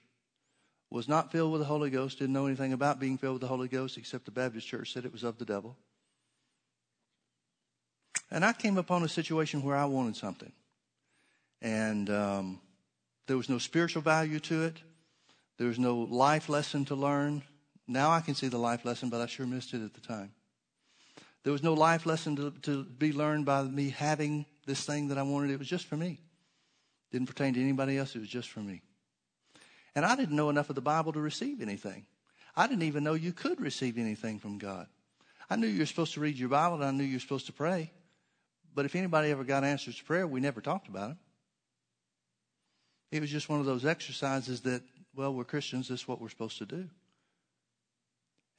was 0.91 1.07
not 1.07 1.31
filled 1.31 1.51
with 1.51 1.61
the 1.61 1.67
Holy 1.67 1.89
Ghost, 1.89 2.19
didn't 2.19 2.33
know 2.33 2.45
anything 2.45 2.73
about 2.73 2.99
being 2.99 3.17
filled 3.17 3.33
with 3.33 3.41
the 3.41 3.47
Holy 3.47 3.67
Ghost 3.67 3.97
except 3.97 4.25
the 4.25 4.31
Baptist 4.31 4.67
church 4.67 4.93
said 4.93 5.03
it 5.03 5.11
was 5.11 5.23
of 5.23 5.39
the 5.39 5.45
devil. 5.45 5.75
And 8.29 8.45
I 8.45 8.53
came 8.53 8.77
upon 8.77 9.01
a 9.01 9.09
situation 9.09 9.63
where 9.63 9.75
I 9.75 9.85
wanted 9.85 10.15
something. 10.15 10.51
And 11.59 12.07
um, 12.11 12.61
there 13.27 13.37
was 13.37 13.49
no 13.49 13.57
spiritual 13.57 14.01
value 14.01 14.39
to 14.39 14.63
it, 14.63 14.77
there 15.57 15.67
was 15.67 15.79
no 15.79 15.97
life 15.97 16.49
lesson 16.49 16.85
to 16.85 16.95
learn. 16.95 17.43
Now 17.87 18.11
I 18.11 18.21
can 18.21 18.35
see 18.35 18.47
the 18.47 18.57
life 18.57 18.85
lesson, 18.85 19.09
but 19.09 19.21
I 19.21 19.25
sure 19.25 19.45
missed 19.45 19.73
it 19.73 19.83
at 19.83 19.93
the 19.93 20.01
time. 20.01 20.31
There 21.43 21.53
was 21.53 21.63
no 21.63 21.73
life 21.73 22.05
lesson 22.05 22.35
to, 22.35 22.51
to 22.63 22.83
be 22.83 23.13
learned 23.13 23.45
by 23.45 23.63
me 23.63 23.89
having 23.89 24.45
this 24.65 24.85
thing 24.85 25.07
that 25.07 25.17
I 25.17 25.23
wanted. 25.23 25.51
It 25.51 25.59
was 25.59 25.67
just 25.67 25.85
for 25.85 25.95
me. 25.95 26.19
Didn't 27.11 27.27
pertain 27.27 27.53
to 27.53 27.61
anybody 27.61 27.97
else. 27.97 28.15
It 28.15 28.19
was 28.19 28.27
just 28.27 28.49
for 28.49 28.59
me. 28.59 28.81
And 29.95 30.05
I 30.05 30.15
didn't 30.15 30.35
know 30.35 30.49
enough 30.49 30.69
of 30.69 30.75
the 30.75 30.81
Bible 30.81 31.13
to 31.13 31.21
receive 31.21 31.61
anything. 31.61 32.05
I 32.55 32.67
didn't 32.67 32.83
even 32.83 33.03
know 33.03 33.13
you 33.13 33.31
could 33.31 33.61
receive 33.61 33.97
anything 33.97 34.39
from 34.39 34.57
God. 34.57 34.87
I 35.49 35.55
knew 35.55 35.67
you 35.67 35.79
were 35.79 35.85
supposed 35.85 36.13
to 36.15 36.19
read 36.19 36.37
your 36.37 36.49
Bible 36.49 36.75
and 36.75 36.85
I 36.85 36.91
knew 36.91 37.03
you 37.03 37.15
were 37.15 37.21
supposed 37.21 37.45
to 37.45 37.53
pray. 37.53 37.91
But 38.75 38.85
if 38.85 38.95
anybody 38.95 39.31
ever 39.31 39.43
got 39.43 39.63
answers 39.63 39.97
to 39.97 40.03
prayer, 40.03 40.27
we 40.27 40.39
never 40.39 40.59
talked 40.59 40.87
about 40.87 41.11
it. 41.11 41.17
It 43.11 43.21
was 43.21 43.29
just 43.29 43.49
one 43.49 43.59
of 43.59 43.65
those 43.65 43.85
exercises 43.85 44.61
that, 44.61 44.81
well, 45.15 45.33
we're 45.33 45.43
Christians, 45.43 45.87
this 45.87 46.01
is 46.01 46.07
what 46.07 46.21
we're 46.21 46.29
supposed 46.29 46.57
to 46.59 46.65
do. 46.65 46.89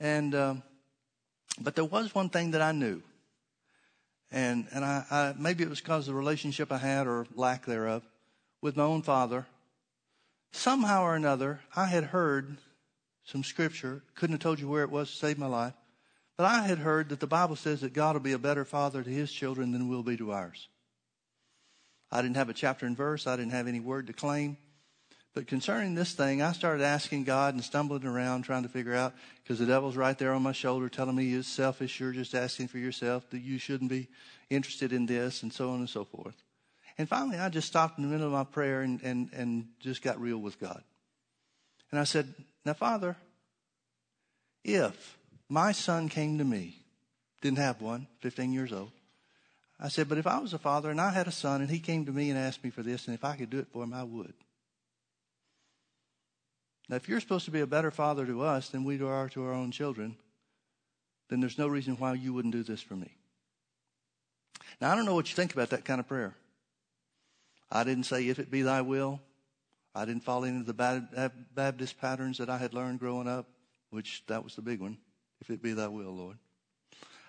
And, 0.00 0.34
um, 0.34 0.62
but 1.60 1.74
there 1.74 1.84
was 1.84 2.14
one 2.14 2.28
thing 2.30 2.52
that 2.52 2.62
I 2.62 2.72
knew. 2.72 3.02
And, 4.30 4.66
and 4.72 4.84
I, 4.84 5.04
I, 5.10 5.34
maybe 5.38 5.64
it 5.64 5.70
was 5.70 5.80
because 5.80 6.06
of 6.06 6.14
the 6.14 6.18
relationship 6.18 6.70
I 6.70 6.78
had 6.78 7.06
or 7.06 7.26
lack 7.34 7.66
thereof 7.66 8.02
with 8.60 8.76
my 8.76 8.84
own 8.84 9.02
father 9.02 9.46
somehow 10.52 11.02
or 11.02 11.14
another, 11.14 11.60
I 11.76 11.86
had 11.86 12.04
heard 12.04 12.56
some 13.24 13.44
scripture. 13.44 14.02
Couldn't 14.14 14.34
have 14.34 14.40
told 14.40 14.60
you 14.60 14.68
where 14.68 14.82
it 14.82 14.90
was 14.90 15.10
to 15.10 15.16
save 15.16 15.38
my 15.38 15.46
life. 15.46 15.74
But 16.36 16.46
I 16.46 16.66
had 16.66 16.78
heard 16.78 17.08
that 17.08 17.20
the 17.20 17.26
Bible 17.26 17.56
says 17.56 17.80
that 17.80 17.92
God 17.92 18.14
will 18.14 18.20
be 18.20 18.32
a 18.32 18.38
better 18.38 18.64
father 18.64 19.02
to 19.02 19.10
his 19.10 19.32
children 19.32 19.72
than 19.72 19.88
we'll 19.88 20.02
be 20.02 20.16
to 20.16 20.32
ours. 20.32 20.68
I 22.10 22.22
didn't 22.22 22.36
have 22.36 22.48
a 22.48 22.54
chapter 22.54 22.86
and 22.86 22.96
verse. 22.96 23.26
I 23.26 23.36
didn't 23.36 23.52
have 23.52 23.66
any 23.66 23.80
word 23.80 24.06
to 24.06 24.12
claim. 24.12 24.56
But 25.34 25.46
concerning 25.46 25.94
this 25.94 26.14
thing, 26.14 26.42
I 26.42 26.52
started 26.52 26.82
asking 26.82 27.24
God 27.24 27.54
and 27.54 27.62
stumbling 27.62 28.04
around 28.04 28.42
trying 28.42 28.64
to 28.64 28.68
figure 28.68 28.94
out 28.94 29.14
because 29.42 29.58
the 29.58 29.66
devil's 29.66 29.96
right 29.96 30.18
there 30.18 30.32
on 30.32 30.42
my 30.42 30.52
shoulder 30.52 30.88
telling 30.88 31.14
me 31.14 31.24
you're 31.24 31.42
selfish. 31.42 32.00
You're 32.00 32.12
just 32.12 32.34
asking 32.34 32.68
for 32.68 32.78
yourself 32.78 33.28
that 33.30 33.40
you 33.40 33.58
shouldn't 33.58 33.90
be 33.90 34.08
interested 34.50 34.92
in 34.92 35.06
this 35.06 35.42
and 35.42 35.52
so 35.52 35.70
on 35.70 35.80
and 35.80 35.88
so 35.88 36.04
forth. 36.04 36.42
And 36.96 37.08
finally, 37.08 37.38
I 37.38 37.50
just 37.50 37.68
stopped 37.68 37.98
in 37.98 38.04
the 38.04 38.10
middle 38.10 38.26
of 38.26 38.32
my 38.32 38.44
prayer 38.44 38.80
and, 38.80 39.00
and, 39.02 39.30
and 39.32 39.68
just 39.78 40.02
got 40.02 40.20
real 40.20 40.38
with 40.38 40.58
God. 40.58 40.82
And 41.92 42.00
I 42.00 42.04
said, 42.04 42.34
Now, 42.64 42.74
Father, 42.74 43.16
if 44.64 45.18
my 45.48 45.72
son 45.72 46.08
came 46.08 46.38
to 46.38 46.44
me, 46.44 46.82
didn't 47.40 47.58
have 47.58 47.80
one, 47.80 48.08
15 48.20 48.52
years 48.52 48.72
old, 48.72 48.90
I 49.80 49.88
said, 49.88 50.08
But 50.08 50.18
if 50.18 50.26
I 50.26 50.38
was 50.38 50.52
a 50.52 50.58
father 50.58 50.90
and 50.90 51.00
I 51.00 51.10
had 51.10 51.28
a 51.28 51.32
son 51.32 51.60
and 51.60 51.70
he 51.70 51.78
came 51.78 52.06
to 52.06 52.12
me 52.12 52.30
and 52.30 52.38
asked 52.38 52.64
me 52.64 52.70
for 52.70 52.82
this, 52.82 53.06
and 53.06 53.14
if 53.14 53.24
I 53.24 53.36
could 53.36 53.50
do 53.50 53.58
it 53.58 53.68
for 53.72 53.84
him, 53.84 53.94
I 53.94 54.02
would. 54.02 54.34
Now, 56.88 56.96
if 56.96 57.08
you're 57.08 57.20
supposed 57.20 57.44
to 57.44 57.50
be 57.50 57.60
a 57.60 57.66
better 57.66 57.90
father 57.90 58.24
to 58.26 58.42
us 58.42 58.70
than 58.70 58.84
we 58.84 59.00
are 59.02 59.28
to 59.28 59.44
our 59.44 59.52
own 59.52 59.70
children, 59.70 60.16
then 61.28 61.40
there's 61.40 61.58
no 61.58 61.68
reason 61.68 61.96
why 61.96 62.14
you 62.14 62.32
wouldn't 62.32 62.54
do 62.54 62.62
this 62.62 62.80
for 62.80 62.94
me. 62.94 63.14
Now, 64.80 64.92
I 64.92 64.96
don't 64.96 65.04
know 65.04 65.14
what 65.14 65.28
you 65.28 65.34
think 65.34 65.52
about 65.52 65.70
that 65.70 65.84
kind 65.84 66.00
of 66.00 66.08
prayer. 66.08 66.34
I 67.70 67.84
didn't 67.84 68.04
say, 68.04 68.26
if 68.28 68.38
it 68.38 68.50
be 68.50 68.62
thy 68.62 68.80
will. 68.80 69.20
I 69.94 70.04
didn't 70.04 70.24
fall 70.24 70.44
into 70.44 70.70
the 70.70 71.32
Baptist 71.54 72.00
patterns 72.00 72.38
that 72.38 72.48
I 72.48 72.56
had 72.56 72.72
learned 72.72 73.00
growing 73.00 73.28
up, 73.28 73.48
which 73.90 74.22
that 74.28 74.44
was 74.44 74.54
the 74.54 74.62
big 74.62 74.80
one. 74.80 74.96
If 75.40 75.50
it 75.50 75.62
be 75.62 75.72
thy 75.72 75.88
will, 75.88 76.14
Lord. 76.14 76.38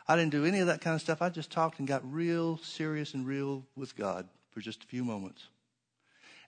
I 0.10 0.16
didn't 0.16 0.32
do 0.32 0.44
any 0.44 0.58
of 0.58 0.66
that 0.68 0.82
kind 0.82 0.96
of 0.96 1.02
stuff. 1.02 1.22
I 1.22 1.30
just 1.30 1.52
talked 1.52 1.78
and 1.78 1.88
got 1.88 2.02
real 2.12 2.58
serious 2.58 3.14
and 3.14 3.28
real 3.28 3.64
with 3.76 3.96
God 3.96 4.28
for 4.50 4.60
just 4.60 4.84
a 4.84 4.88
few 4.88 5.04
moments. 5.04 5.48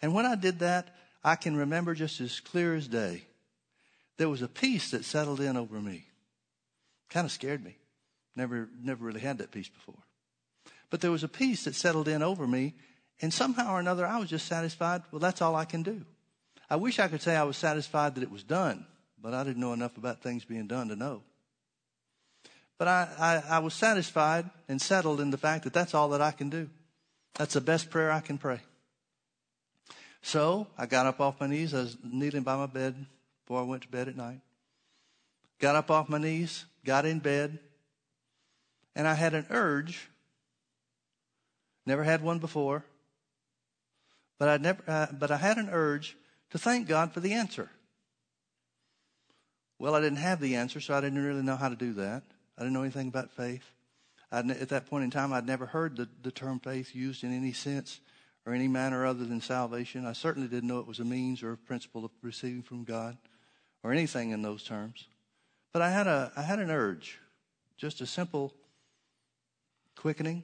And 0.02 0.16
when 0.16 0.26
I 0.26 0.34
did 0.34 0.60
that, 0.60 0.96
I 1.24 1.36
can 1.36 1.56
remember 1.56 1.94
just 1.94 2.20
as 2.22 2.40
clear 2.40 2.74
as 2.74 2.88
day. 2.88 3.22
There 4.18 4.30
was 4.30 4.42
a 4.42 4.48
peace 4.48 4.90
that 4.92 5.06
settled 5.06 5.40
in 5.40 5.58
over 5.58 5.80
me. 5.80 6.06
Kind 7.12 7.26
of 7.26 7.32
scared 7.32 7.64
me. 7.64 7.78
Never, 8.36 8.68
never 8.82 9.06
really 9.06 9.20
had 9.20 9.38
that 9.38 9.52
peace 9.52 9.70
before. 9.70 10.02
But 10.90 11.02
there 11.02 11.12
was 11.12 11.24
a 11.24 11.28
peace 11.28 11.66
that 11.66 11.76
settled 11.76 12.08
in 12.08 12.24
over 12.24 12.48
me, 12.48 12.74
and 13.22 13.32
somehow 13.32 13.76
or 13.76 13.80
another, 13.80 14.08
I 14.08 14.18
was 14.18 14.30
just 14.30 14.48
satisfied. 14.48 15.04
Well, 15.12 15.20
that's 15.20 15.40
all 15.40 15.56
I 15.56 15.66
can 15.66 15.84
do. 15.84 16.04
I 16.68 16.78
wish 16.78 16.98
I 16.98 17.08
could 17.08 17.22
say 17.22 17.36
I 17.36 17.44
was 17.44 17.58
satisfied 17.58 18.16
that 18.16 18.24
it 18.24 18.32
was 18.32 18.44
done, 18.44 18.88
but 19.22 19.36
I 19.36 19.44
didn't 19.44 19.62
know 19.62 19.74
enough 19.74 19.98
about 19.98 20.24
things 20.24 20.46
being 20.46 20.66
done 20.66 20.88
to 20.88 20.96
know. 20.96 21.22
But 22.82 22.88
I, 22.88 23.10
I, 23.20 23.58
I 23.58 23.60
was 23.60 23.76
satisfied 23.76 24.50
and 24.68 24.82
settled 24.82 25.22
in 25.22 25.30
the 25.30 25.38
fact 25.38 25.66
that 25.66 25.72
that's 25.72 25.94
all 25.94 26.10
that 26.10 26.22
I 26.22 26.32
can 26.32 26.50
do. 26.50 26.68
That's 27.36 27.54
the 27.54 27.62
best 27.62 27.92
prayer 27.92 28.12
I 28.12 28.22
can 28.22 28.40
pray. 28.40 28.60
So 30.24 30.66
I 30.80 30.88
got 30.88 31.06
up 31.06 31.22
off 31.22 31.40
my 31.40 31.46
knees. 31.46 31.76
I 31.76 31.82
was 31.82 31.96
kneeling 32.04 32.42
by 32.42 32.56
my 32.56 32.66
bed 32.66 33.06
before 33.44 33.60
I 33.60 33.66
went 33.66 33.84
to 33.84 33.88
bed 33.88 34.08
at 34.08 34.18
night. 34.18 34.40
Got 35.60 35.76
up 35.76 35.92
off 35.92 36.10
my 36.10 36.18
knees, 36.18 36.66
got 36.84 37.06
in 37.06 37.20
bed, 37.20 37.60
and 38.96 39.08
I 39.08 39.14
had 39.14 39.36
an 39.36 39.46
urge. 39.52 40.10
Never 41.86 42.04
had 42.04 42.24
one 42.24 42.40
before, 42.40 42.84
but 44.40 44.50
I 44.50 44.58
never. 44.58 44.82
Uh, 44.88 45.06
but 45.12 45.30
I 45.30 45.38
had 45.38 45.58
an 45.58 45.70
urge 45.72 46.18
to 46.50 46.58
thank 46.58 46.88
God 46.88 47.14
for 47.14 47.20
the 47.20 47.34
answer. 47.34 47.70
Well, 49.78 49.94
I 49.94 50.02
didn't 50.02 50.18
have 50.18 50.40
the 50.40 50.56
answer, 50.56 50.82
so 50.82 50.96
I 50.96 51.02
didn't 51.02 51.24
really 51.24 51.44
know 51.44 51.58
how 51.58 51.70
to 51.70 51.76
do 51.76 51.94
that. 51.94 52.24
I 52.62 52.64
didn't 52.66 52.76
know 52.76 52.84
anything 52.84 53.08
about 53.08 53.32
faith. 53.32 53.74
I'd, 54.32 54.52
at 54.52 54.70
that 54.70 54.86
point 54.86 55.04
in 55.04 55.10
time, 55.10 55.34
I'd 55.34 55.48
never 55.48 55.66
heard 55.66 55.98
the, 55.98 56.08
the 56.22 56.30
term 56.30 56.60
faith 56.60 56.94
used 56.94 57.24
in 57.24 57.36
any 57.36 57.54
sense 57.54 58.00
or 58.46 58.54
any 58.54 58.68
manner 58.68 59.04
other 59.04 59.26
than 59.26 59.42
salvation. 59.42 60.06
I 60.06 60.14
certainly 60.14 60.48
didn't 60.48 60.70
know 60.70 60.78
it 60.78 60.86
was 60.86 61.00
a 61.00 61.04
means 61.04 61.42
or 61.42 61.54
a 61.54 61.58
principle 61.58 62.06
of 62.06 62.12
receiving 62.22 62.62
from 62.62 62.84
God 62.84 63.18
or 63.82 63.92
anything 63.92 64.30
in 64.30 64.44
those 64.44 64.64
terms. 64.64 65.08
But 65.74 65.82
I 65.82 65.90
had 65.90 66.06
a 66.06 66.32
I 66.38 66.44
had 66.44 66.60
an 66.60 66.70
urge, 66.70 67.18
just 67.78 68.00
a 68.00 68.06
simple 68.06 68.54
quickening 69.96 70.44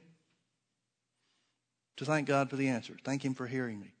to 1.98 2.04
thank 2.04 2.26
God 2.26 2.50
for 2.50 2.56
the 2.56 2.66
answer. 2.66 2.96
Thank 3.04 3.24
him 3.24 3.34
for 3.34 3.46
hearing 3.46 3.78
me. 3.78 3.94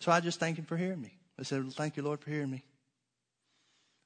So 0.00 0.12
I 0.12 0.20
just 0.20 0.40
thanked 0.40 0.58
him 0.58 0.66
for 0.66 0.76
hearing 0.76 1.00
me. 1.00 1.14
I 1.38 1.42
said, 1.44 1.72
thank 1.72 1.96
you, 1.96 2.02
Lord, 2.02 2.20
for 2.20 2.28
hearing 2.28 2.50
me. 2.50 2.64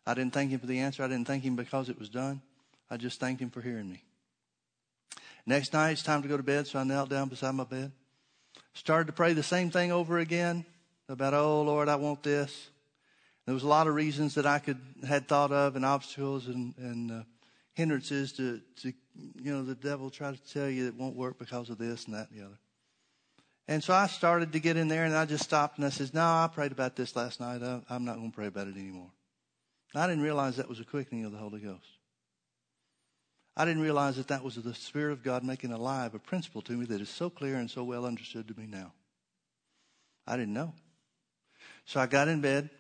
I 0.07 0.15
didn't 0.15 0.35
thank 0.35 0.53
him 0.53 0.61
for 0.61 0.67
the 0.67 0.79
answer. 0.79 1.03
I 1.03 1.09
didn't 1.09 1.27
thank 1.27 1.43
him 1.43 1.57
because 1.57 1.89
it 1.89 1.99
was 1.99 2.09
done. 2.09 2.41
I 2.91 2.97
just 2.97 3.21
thanked 3.21 3.41
him 3.41 3.51
for 3.51 3.61
hearing 3.61 3.91
me. 3.91 4.03
Next 5.47 5.73
night, 5.73 5.93
it's 5.93 6.03
time 6.03 6.23
to 6.23 6.29
go 6.29 6.37
to 6.37 6.43
bed, 6.43 6.67
so 6.67 6.79
I 6.79 6.85
knelt 6.85 7.11
down 7.11 7.29
beside 7.29 7.55
my 7.55 7.65
bed. 7.65 7.93
Started 8.73 9.07
to 9.07 9.13
pray 9.13 9.33
the 9.33 9.43
same 9.43 9.71
thing 9.71 9.93
over 9.93 10.19
again 10.19 10.65
about, 11.09 11.35
oh 11.35 11.63
Lord, 11.63 11.89
I 11.89 11.97
want 11.97 12.23
this. 12.23 12.71
There 13.45 13.55
was 13.55 13.63
a 13.63 13.69
lot 13.69 13.87
of 13.87 13.95
reasons 13.95 14.35
that 14.37 14.47
I 14.47 14.59
could 14.59 14.79
had 15.07 15.29
thought 15.29 15.53
of 15.53 15.77
and 15.77 15.85
obstacles 15.85 16.47
and, 16.47 16.75
and 16.79 17.11
uh, 17.11 17.23
hindrances 17.75 18.33
to, 18.33 18.61
to, 18.83 18.93
you 19.41 19.53
know, 19.53 19.63
the 19.63 19.75
devil 19.75 20.09
try 20.09 20.33
to 20.33 20.53
tell 20.53 20.69
you 20.69 20.87
it 20.87 20.95
won't 20.95 21.15
work 21.15 21.39
because 21.39 21.69
of 21.69 21.77
this 21.77 22.07
and 22.07 22.15
that 22.15 22.31
and 22.31 22.41
the 22.41 22.45
other. 22.47 22.59
And 23.69 23.83
so 23.83 23.93
I 23.95 24.07
started 24.07 24.53
to 24.53 24.61
get 24.61 24.77
in 24.77 24.89
there 24.89 25.05
and 25.05 25.15
I 25.15 25.27
just 25.27 25.45
stopped 25.45 25.77
and 25.77 25.87
I 25.87 25.91
said, 25.91 26.15
no, 26.15 26.23
I 26.23 26.49
prayed 26.53 26.73
about 26.73 26.97
this 26.97 27.17
last 27.17 27.41
night. 27.41 27.63
I, 27.63 27.81
I'm 27.89 28.05
not 28.05 28.17
going 28.17 28.31
to 28.31 28.35
pray 28.35 28.47
about 28.47 28.67
it 28.67 28.77
anymore. 28.77 29.11
And 29.93 30.03
I 30.03 30.07
didn't 30.07 30.23
realize 30.23 30.57
that 30.57 30.69
was 30.69 30.81
a 30.81 30.85
quickening 30.85 31.25
of 31.25 31.33
the 31.33 31.39
Holy 31.39 31.61
Ghost. 31.61 31.94
I 33.57 33.65
didn't 33.65 33.83
realize 33.83 34.17
that 34.17 34.29
that 34.29 34.43
was 34.43 34.57
the 34.57 34.75
Spirit 34.75 35.13
of 35.13 35.23
God 35.23 35.45
making 35.45 35.73
alive 35.73 36.15
a 36.15 36.19
principle 36.19 36.63
to 36.63 36.73
me 36.73 36.87
that 36.87 37.01
is 37.01 37.09
so 37.09 37.31
clear 37.31 37.57
and 37.57 37.71
so 37.71 37.85
well 37.85 38.05
understood 38.05 38.49
to 38.49 38.59
me 38.59 38.67
now. 38.67 38.93
I 40.27 40.37
didn't 40.37 40.55
know. 40.55 40.73
So 41.85 42.01
I 42.01 42.07
got 42.07 42.29
in 42.29 42.41
bed, 42.41 42.71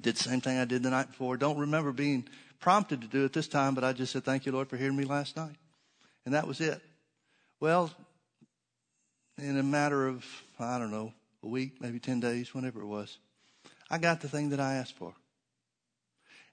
did 0.00 0.16
the 0.16 0.22
same 0.22 0.40
thing 0.40 0.58
I 0.58 0.64
did 0.64 0.82
the 0.82 0.90
night 0.90 1.08
before. 1.08 1.36
Don't 1.36 1.58
remember 1.58 1.92
being 1.92 2.26
prompted 2.60 3.02
to 3.02 3.06
do 3.06 3.24
it 3.24 3.32
this 3.32 3.48
time, 3.48 3.74
but 3.74 3.84
I 3.84 3.92
just 3.92 4.12
said, 4.12 4.24
Thank 4.24 4.46
you, 4.46 4.52
Lord, 4.52 4.68
for 4.68 4.76
hearing 4.76 4.96
me 4.96 5.04
last 5.04 5.36
night. 5.36 5.56
And 6.24 6.34
that 6.34 6.46
was 6.46 6.60
it. 6.60 6.80
Well, 7.60 7.90
in 9.38 9.58
a 9.58 9.62
matter 9.62 10.06
of, 10.06 10.24
I 10.58 10.78
don't 10.78 10.90
know, 10.90 11.12
a 11.42 11.48
week, 11.48 11.80
maybe 11.80 11.98
10 11.98 12.20
days, 12.20 12.54
whenever 12.54 12.80
it 12.80 12.86
was, 12.86 13.18
I 13.90 13.98
got 13.98 14.20
the 14.20 14.28
thing 14.28 14.50
that 14.50 14.60
I 14.60 14.74
asked 14.74 14.96
for. 14.96 15.14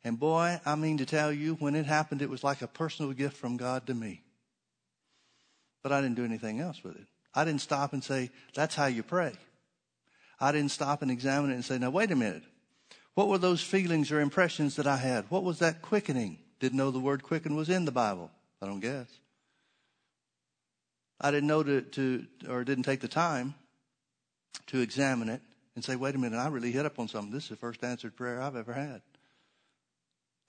And 0.03 0.19
boy, 0.19 0.59
I 0.65 0.75
mean 0.75 0.97
to 0.97 1.05
tell 1.05 1.31
you, 1.31 1.55
when 1.55 1.75
it 1.75 1.85
happened, 1.85 2.21
it 2.21 2.29
was 2.29 2.43
like 2.43 2.61
a 2.61 2.67
personal 2.67 3.13
gift 3.13 3.37
from 3.37 3.57
God 3.57 3.87
to 3.87 3.93
me. 3.93 4.21
But 5.81 5.91
I 5.91 6.01
didn't 6.01 6.15
do 6.15 6.25
anything 6.25 6.59
else 6.59 6.83
with 6.83 6.95
it. 6.95 7.07
I 7.33 7.45
didn't 7.45 7.61
stop 7.61 7.93
and 7.93 8.03
say, 8.03 8.29
that's 8.53 8.75
how 8.75 8.85
you 8.85 9.03
pray. 9.03 9.33
I 10.39 10.51
didn't 10.51 10.71
stop 10.71 11.01
and 11.01 11.09
examine 11.09 11.51
it 11.51 11.55
and 11.55 11.65
say, 11.65 11.77
now 11.77 11.89
wait 11.89 12.11
a 12.11 12.15
minute. 12.15 12.43
What 13.15 13.27
were 13.27 13.37
those 13.37 13.61
feelings 13.61 14.11
or 14.11 14.19
impressions 14.19 14.75
that 14.75 14.87
I 14.87 14.97
had? 14.97 15.25
What 15.29 15.43
was 15.43 15.59
that 15.59 15.81
quickening? 15.81 16.39
Didn't 16.59 16.77
know 16.77 16.91
the 16.91 16.99
word 16.99 17.23
quicken 17.23 17.55
was 17.55 17.69
in 17.69 17.85
the 17.85 17.91
Bible. 17.91 18.31
I 18.61 18.65
don't 18.65 18.79
guess. 18.79 19.07
I 21.21 21.31
didn't 21.31 21.47
know 21.47 21.63
to, 21.63 21.81
to 21.81 22.25
or 22.49 22.63
didn't 22.63 22.83
take 22.83 22.99
the 22.99 23.07
time 23.07 23.55
to 24.67 24.81
examine 24.81 25.29
it 25.29 25.41
and 25.75 25.83
say, 25.83 25.95
wait 25.95 26.15
a 26.15 26.17
minute, 26.17 26.37
I 26.37 26.47
really 26.47 26.71
hit 26.71 26.85
up 26.85 26.99
on 26.99 27.07
something. 27.07 27.31
This 27.31 27.43
is 27.43 27.49
the 27.49 27.55
first 27.55 27.83
answered 27.83 28.15
prayer 28.15 28.41
I've 28.41 28.55
ever 28.55 28.73
had. 28.73 29.01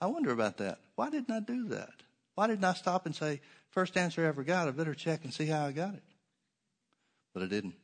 I 0.01 0.07
wonder 0.07 0.33
about 0.33 0.59
that. 0.59 0.79
Why 0.97 1.11
didn't 1.11 1.31
I 1.31 1.41
do 1.41 1.69
that? 1.69 1.95
Why 2.35 2.47
didn't 2.47 2.65
I 2.65 2.75
stop 2.75 3.07
and 3.07 3.15
say, 3.15 3.41
first 3.71 3.97
answer 3.97 4.25
I 4.25 4.29
ever 4.29 4.43
got, 4.43 4.69
I 4.69 4.73
better 4.73 4.95
check 4.95 5.25
and 5.25 5.33
see 5.33 5.47
how 5.47 5.67
I 5.67 5.73
got 5.73 5.95
it? 5.95 6.03
But 7.33 7.43
I 7.43 7.47
didn't. 7.47 7.75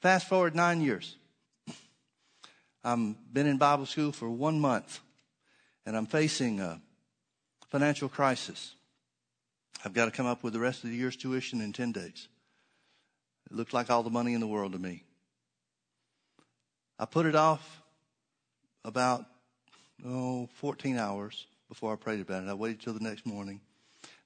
Fast 0.00 0.28
forward 0.28 0.54
nine 0.54 0.80
years. 0.80 1.16
I've 2.84 3.32
been 3.32 3.46
in 3.46 3.58
Bible 3.58 3.86
school 3.86 4.12
for 4.12 4.30
one 4.30 4.60
month, 4.60 5.00
and 5.86 5.96
I'm 5.96 6.06
facing 6.06 6.60
a 6.60 6.80
financial 7.68 8.08
crisis. 8.08 8.74
I've 9.84 9.92
got 9.92 10.06
to 10.06 10.10
come 10.10 10.26
up 10.26 10.42
with 10.42 10.52
the 10.52 10.60
rest 10.60 10.84
of 10.84 10.90
the 10.90 10.96
year's 10.96 11.16
tuition 11.16 11.60
in 11.60 11.72
10 11.72 11.92
days. 11.92 12.28
It 13.50 13.56
looked 13.56 13.74
like 13.74 13.90
all 13.90 14.02
the 14.02 14.10
money 14.10 14.32
in 14.32 14.40
the 14.40 14.46
world 14.46 14.72
to 14.72 14.78
me. 14.78 15.04
I 16.98 17.04
put 17.04 17.26
it 17.26 17.34
off 17.34 17.82
about 18.84 19.26
oh, 20.06 20.48
14 20.54 20.98
hours 20.98 21.46
before 21.68 21.92
I 21.92 21.96
prayed 21.96 22.20
about 22.20 22.44
it. 22.44 22.48
I 22.48 22.54
waited 22.54 22.80
till 22.80 22.94
the 22.94 23.00
next 23.00 23.26
morning. 23.26 23.60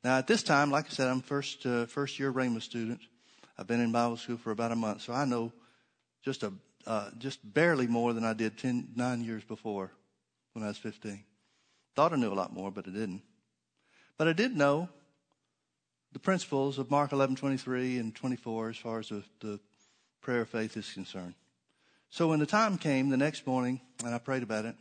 Now, 0.04 0.18
at 0.18 0.26
this 0.26 0.42
time, 0.42 0.70
like 0.70 0.86
I 0.86 0.90
said, 0.90 1.08
I'm 1.08 1.20
first 1.20 1.66
uh, 1.66 1.86
first 1.86 2.18
year 2.18 2.32
Rhema 2.32 2.62
student. 2.62 3.00
I've 3.58 3.66
been 3.66 3.80
in 3.80 3.90
Bible 3.90 4.16
school 4.16 4.36
for 4.36 4.52
about 4.52 4.70
a 4.70 4.76
month, 4.76 5.02
so 5.02 5.12
I 5.12 5.24
know 5.24 5.52
just 6.24 6.42
a 6.42 6.52
uh, 6.86 7.10
just 7.18 7.40
barely 7.42 7.86
more 7.86 8.12
than 8.12 8.24
I 8.24 8.32
did 8.32 8.56
ten, 8.56 8.88
nine 8.94 9.22
years 9.24 9.44
before 9.44 9.90
when 10.52 10.64
I 10.64 10.68
was 10.68 10.78
15. 10.78 11.22
Thought 11.94 12.12
I 12.12 12.16
knew 12.16 12.32
a 12.32 12.34
lot 12.34 12.52
more, 12.52 12.70
but 12.70 12.86
I 12.86 12.90
didn't. 12.90 13.22
But 14.16 14.28
I 14.28 14.32
did 14.32 14.56
know 14.56 14.88
the 16.12 16.18
principles 16.18 16.78
of 16.78 16.90
Mark 16.90 17.10
11:23 17.10 17.98
and 17.98 18.14
24 18.14 18.70
as 18.70 18.76
far 18.76 19.00
as 19.00 19.08
the, 19.08 19.22
the 19.40 19.60
prayer 20.20 20.42
of 20.42 20.48
faith 20.48 20.76
is 20.76 20.92
concerned. 20.92 21.34
So 22.10 22.28
when 22.28 22.38
the 22.38 22.46
time 22.46 22.78
came 22.78 23.10
the 23.10 23.16
next 23.16 23.46
morning 23.46 23.80
and 24.04 24.14
I 24.14 24.18
prayed 24.18 24.42
about 24.42 24.64
it, 24.64 24.76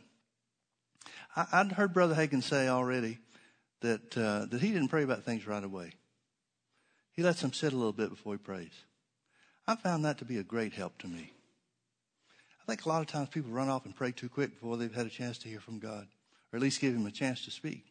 I, 1.36 1.62
would 1.62 1.72
heard 1.72 1.92
Brother 1.92 2.14
Hagin 2.14 2.42
say 2.42 2.68
already 2.68 3.18
that 3.80 4.16
uh, 4.16 4.46
that 4.46 4.60
he 4.60 4.72
didn't 4.72 4.88
pray 4.88 5.02
about 5.02 5.24
things 5.24 5.46
right 5.46 5.62
away. 5.62 5.92
He 7.12 7.22
lets 7.22 7.40
them 7.40 7.52
sit 7.52 7.72
a 7.72 7.76
little 7.76 7.92
bit 7.92 8.10
before 8.10 8.34
he 8.34 8.38
prays. 8.38 8.72
I 9.66 9.76
found 9.76 10.04
that 10.04 10.18
to 10.18 10.24
be 10.24 10.38
a 10.38 10.42
great 10.42 10.72
help 10.72 10.98
to 10.98 11.08
me. 11.08 11.32
I 12.62 12.66
think 12.66 12.84
a 12.84 12.88
lot 12.88 13.00
of 13.00 13.06
times 13.06 13.28
people 13.28 13.50
run 13.50 13.68
off 13.68 13.86
and 13.86 13.96
pray 13.96 14.12
too 14.12 14.28
quick 14.28 14.54
before 14.54 14.76
they've 14.76 14.94
had 14.94 15.06
a 15.06 15.10
chance 15.10 15.38
to 15.38 15.48
hear 15.48 15.60
from 15.60 15.78
God, 15.78 16.06
or 16.52 16.56
at 16.56 16.62
least 16.62 16.80
give 16.80 16.94
him 16.94 17.06
a 17.06 17.10
chance 17.10 17.44
to 17.44 17.50
speak. 17.50 17.84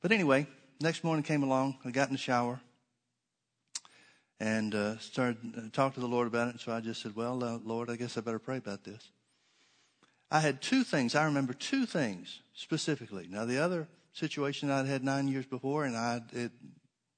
But 0.00 0.12
anyway, 0.12 0.46
next 0.80 1.04
morning 1.04 1.22
came 1.22 1.42
along. 1.42 1.78
I 1.84 1.90
got 1.90 2.08
in 2.08 2.14
the 2.14 2.18
shower, 2.18 2.60
and 4.40 4.74
uh, 4.74 4.98
started 4.98 5.38
uh, 5.56 5.60
talk 5.72 5.94
to 5.94 6.00
the 6.00 6.06
Lord 6.06 6.26
about 6.26 6.54
it. 6.54 6.60
So 6.60 6.72
I 6.72 6.80
just 6.80 7.02
said, 7.02 7.16
"Well, 7.16 7.42
uh, 7.42 7.58
Lord, 7.64 7.90
I 7.90 7.96
guess 7.96 8.16
I 8.16 8.20
better 8.20 8.38
pray 8.38 8.58
about 8.58 8.84
this." 8.84 9.10
I 10.30 10.40
had 10.40 10.60
two 10.60 10.84
things. 10.84 11.14
I 11.14 11.24
remember 11.24 11.54
two 11.54 11.86
things 11.86 12.40
specifically. 12.54 13.26
Now 13.30 13.44
the 13.44 13.58
other 13.58 13.88
situation 14.12 14.70
I'd 14.70 14.86
had 14.86 15.04
nine 15.04 15.28
years 15.28 15.46
before, 15.46 15.84
and 15.84 15.96
I 15.96 16.20
it, 16.32 16.52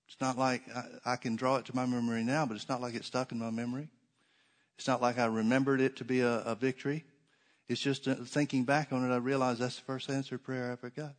it's 0.06 0.20
not 0.20 0.38
like 0.38 0.62
I, 0.74 1.12
I 1.12 1.16
can 1.16 1.36
draw 1.36 1.56
it 1.56 1.64
to 1.66 1.76
my 1.76 1.86
memory 1.86 2.22
now, 2.22 2.46
but 2.46 2.56
it's 2.56 2.68
not 2.68 2.80
like 2.80 2.94
it 2.94 3.04
stuck 3.04 3.32
in 3.32 3.38
my 3.38 3.50
memory. 3.50 3.88
It's 4.78 4.88
not 4.88 5.02
like 5.02 5.18
I 5.18 5.26
remembered 5.26 5.80
it 5.80 5.96
to 5.96 6.04
be 6.04 6.20
a, 6.20 6.38
a 6.40 6.54
victory. 6.54 7.04
It's 7.68 7.80
just 7.80 8.08
uh, 8.08 8.16
thinking 8.24 8.64
back 8.64 8.92
on 8.92 9.08
it, 9.08 9.14
I 9.14 9.18
realized 9.18 9.60
that's 9.60 9.76
the 9.76 9.82
first 9.82 10.10
answered 10.10 10.42
prayer 10.42 10.68
I 10.68 10.72
ever 10.72 10.90
got. 10.90 11.14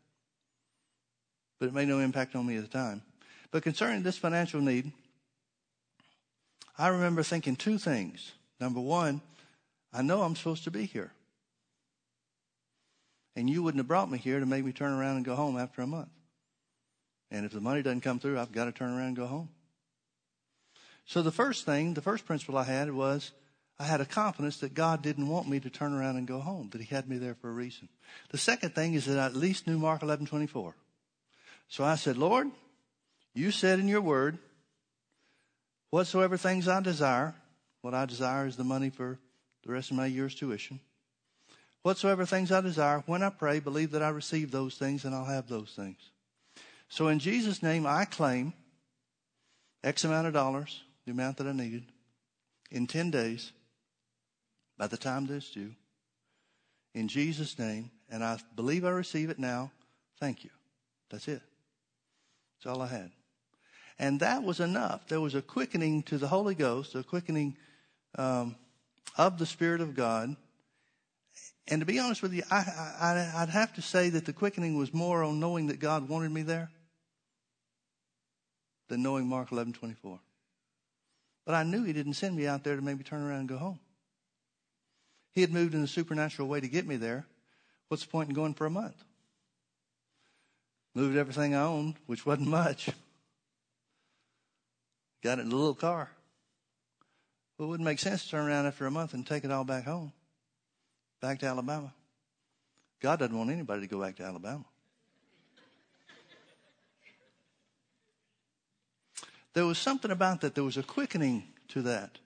But 1.60 1.67
it 1.69 1.74
made 1.74 1.88
no 1.88 2.00
impact 2.00 2.36
on 2.36 2.45
me 2.45 2.57
at 2.57 2.63
the 2.63 2.67
time. 2.67 3.03
But 3.51 3.63
concerning 3.63 4.03
this 4.03 4.17
financial 4.17 4.62
need, 4.62 4.91
I 6.77 6.88
remember 6.88 7.24
thinking 7.24 7.55
two 7.55 7.77
things. 7.77 8.31
Number 8.60 8.79
one, 8.79 9.21
I 9.93 10.01
know 10.01 10.24
I'm 10.24 10.36
supposed 10.36 10.63
to 10.63 10.71
be 10.71 10.86
here. 10.86 11.12
And 13.35 13.50
you 13.50 13.63
wouldn't 13.63 13.79
have 13.79 13.88
brought 13.88 14.11
me 14.11 14.17
here 14.17 14.39
to 14.39 14.45
make 14.45 14.65
me 14.65 14.71
turn 14.71 14.91
around 14.91 15.17
and 15.17 15.25
go 15.25 15.35
home 15.35 15.57
after 15.57 15.81
a 15.81 15.88
month. 15.88 16.09
And 17.29 17.45
if 17.45 17.53
the 17.53 17.61
money 17.61 17.81
doesn't 17.81 18.01
come 18.01 18.19
through, 18.19 18.39
I've 18.39 18.51
got 18.51 18.65
to 18.65 18.71
turn 18.71 18.91
around 18.91 19.07
and 19.07 19.15
go 19.15 19.27
home. 19.27 19.50
So 21.05 21.21
the 21.21 21.31
first 21.31 21.65
thing, 21.65 21.93
the 21.93 22.01
first 22.01 22.25
principle 22.25 22.57
I 22.57 22.63
had 22.63 22.91
was 22.93 23.31
I 23.79 23.85
had 23.85 24.01
a 24.01 24.05
confidence 24.05 24.57
that 24.57 24.73
God 24.73 25.01
didn't 25.01 25.27
want 25.27 25.47
me 25.47 25.59
to 25.61 25.69
turn 25.69 25.93
around 25.93 26.17
and 26.17 26.27
go 26.27 26.39
home, 26.39 26.69
that 26.71 26.81
He 26.81 26.93
had 26.93 27.09
me 27.09 27.17
there 27.17 27.33
for 27.33 27.50
a 27.50 27.53
reason. 27.53 27.89
The 28.29 28.38
second 28.38 28.75
thing 28.75 28.93
is 28.93 29.05
that 29.05 29.17
I 29.17 29.25
at 29.25 29.35
least 29.35 29.65
knew 29.65 29.79
Mark 29.79 30.03
11 30.03 30.27
24. 30.27 30.75
So 31.67 31.83
I 31.83 31.95
said, 31.95 32.17
Lord, 32.17 32.51
you 33.33 33.51
said 33.51 33.79
in 33.79 33.88
your 33.88 34.01
word, 34.01 34.38
whatsoever 35.89 36.38
things 36.38 36.67
I 36.67 36.81
desire, 36.81 37.33
what 37.81 37.93
I 37.93 38.05
desire 38.05 38.45
is 38.45 38.57
the 38.57 38.63
money 38.63 38.89
for 38.89 39.17
the 39.65 39.71
rest 39.71 39.89
of 39.89 39.97
my 39.97 40.05
year's 40.05 40.35
tuition. 40.35 40.79
Whatsoever 41.83 42.25
things 42.25 42.51
I 42.51 42.61
desire, 42.61 43.03
when 43.07 43.23
I 43.23 43.29
pray, 43.29 43.59
believe 43.59 43.91
that 43.91 44.03
I 44.03 44.09
receive 44.09 44.51
those 44.51 44.75
things 44.75 45.03
and 45.03 45.15
I'll 45.15 45.25
have 45.25 45.47
those 45.47 45.73
things. 45.75 45.97
So 46.89 47.07
in 47.07 47.19
Jesus' 47.19 47.63
name, 47.63 47.88
I 47.88 48.05
claim 48.05 48.53
X 49.83 50.03
amount 50.03 50.27
of 50.27 50.33
dollars, 50.33 50.83
the 51.05 51.11
amount 51.11 51.38
that 51.38 51.47
I 51.47 51.53
needed, 51.53 51.85
in 52.69 52.85
10 52.85 53.09
days, 53.09 53.51
by 54.77 54.88
the 54.88 54.97
time 54.97 55.25
this 55.25 55.50
due, 55.50 55.73
in 56.93 57.07
Jesus' 57.07 57.57
name, 57.57 57.89
and 58.09 58.23
I 58.23 58.38
believe 58.55 58.85
I 58.85 58.89
receive 58.89 59.29
it 59.29 59.39
now. 59.39 59.71
Thank 60.19 60.43
you. 60.43 60.50
That's 61.09 61.27
it. 61.27 61.41
That's 62.57 62.75
all 62.75 62.81
I 62.81 62.88
had. 62.88 63.11
And 63.97 64.19
that 64.19 64.43
was 64.43 64.59
enough. 64.59 65.07
There 65.07 65.21
was 65.21 65.35
a 65.35 65.41
quickening 65.41 66.03
to 66.03 66.17
the 66.17 66.27
Holy 66.27 66.55
Ghost, 66.55 66.95
a 66.95 67.03
quickening 67.03 67.55
um, 68.17 68.55
of 69.17 69.38
the 69.38 69.45
Spirit 69.45 69.81
of 69.81 69.95
God 69.95 70.35
and 71.67 71.81
to 71.81 71.85
be 71.85 71.99
honest 71.99 72.21
with 72.21 72.33
you, 72.33 72.43
I, 72.49 72.57
I, 72.57 73.31
I'd 73.41 73.49
have 73.49 73.73
to 73.75 73.81
say 73.81 74.09
that 74.09 74.25
the 74.25 74.33
quickening 74.33 74.77
was 74.77 74.93
more 74.93 75.23
on 75.23 75.39
knowing 75.39 75.67
that 75.67 75.79
God 75.79 76.09
wanted 76.09 76.31
me 76.31 76.41
there 76.41 76.69
than 78.89 79.03
knowing 79.03 79.27
Mark 79.27 79.51
11 79.51 79.73
24. 79.73 80.19
But 81.45 81.55
I 81.55 81.63
knew 81.63 81.83
He 81.83 81.93
didn't 81.93 82.15
send 82.15 82.35
me 82.35 82.47
out 82.47 82.63
there 82.63 82.75
to 82.75 82.81
maybe 82.81 83.03
turn 83.03 83.21
around 83.21 83.41
and 83.41 83.49
go 83.49 83.57
home. 83.57 83.79
He 85.33 85.41
had 85.41 85.51
moved 85.51 85.73
in 85.73 85.81
a 85.81 85.87
supernatural 85.87 86.47
way 86.47 86.59
to 86.59 86.67
get 86.67 86.85
me 86.85 86.97
there. 86.97 87.25
What's 87.87 88.03
the 88.03 88.09
point 88.09 88.29
in 88.29 88.35
going 88.35 88.53
for 88.53 88.65
a 88.65 88.69
month? 88.69 89.01
Moved 90.93 91.15
everything 91.15 91.55
I 91.55 91.63
owned, 91.63 91.95
which 92.05 92.25
wasn't 92.25 92.47
much. 92.49 92.89
Got 95.23 95.39
it 95.39 95.43
in 95.43 95.51
a 95.51 95.55
little 95.55 95.75
car. 95.75 96.09
Well, 97.57 97.67
it 97.67 97.69
wouldn't 97.69 97.85
make 97.85 97.99
sense 97.99 98.23
to 98.23 98.31
turn 98.31 98.47
around 98.47 98.65
after 98.65 98.85
a 98.87 98.91
month 98.91 99.13
and 99.13 99.25
take 99.25 99.45
it 99.45 99.51
all 99.51 99.63
back 99.63 99.85
home 99.85 100.11
back 101.21 101.39
to 101.39 101.45
Alabama. 101.45 101.93
God 102.99 103.19
doesn't 103.19 103.37
want 103.37 103.49
anybody 103.49 103.81
to 103.81 103.87
go 103.87 104.01
back 104.01 104.15
to 104.17 104.23
Alabama. 104.23 104.65
There 109.53 109.65
was 109.65 109.77
something 109.77 110.11
about 110.11 110.41
that. 110.41 110.55
There 110.55 110.63
was 110.63 110.77
a 110.77 110.83
quickening 110.83 111.43
to 111.69 111.81
that. 111.83 112.17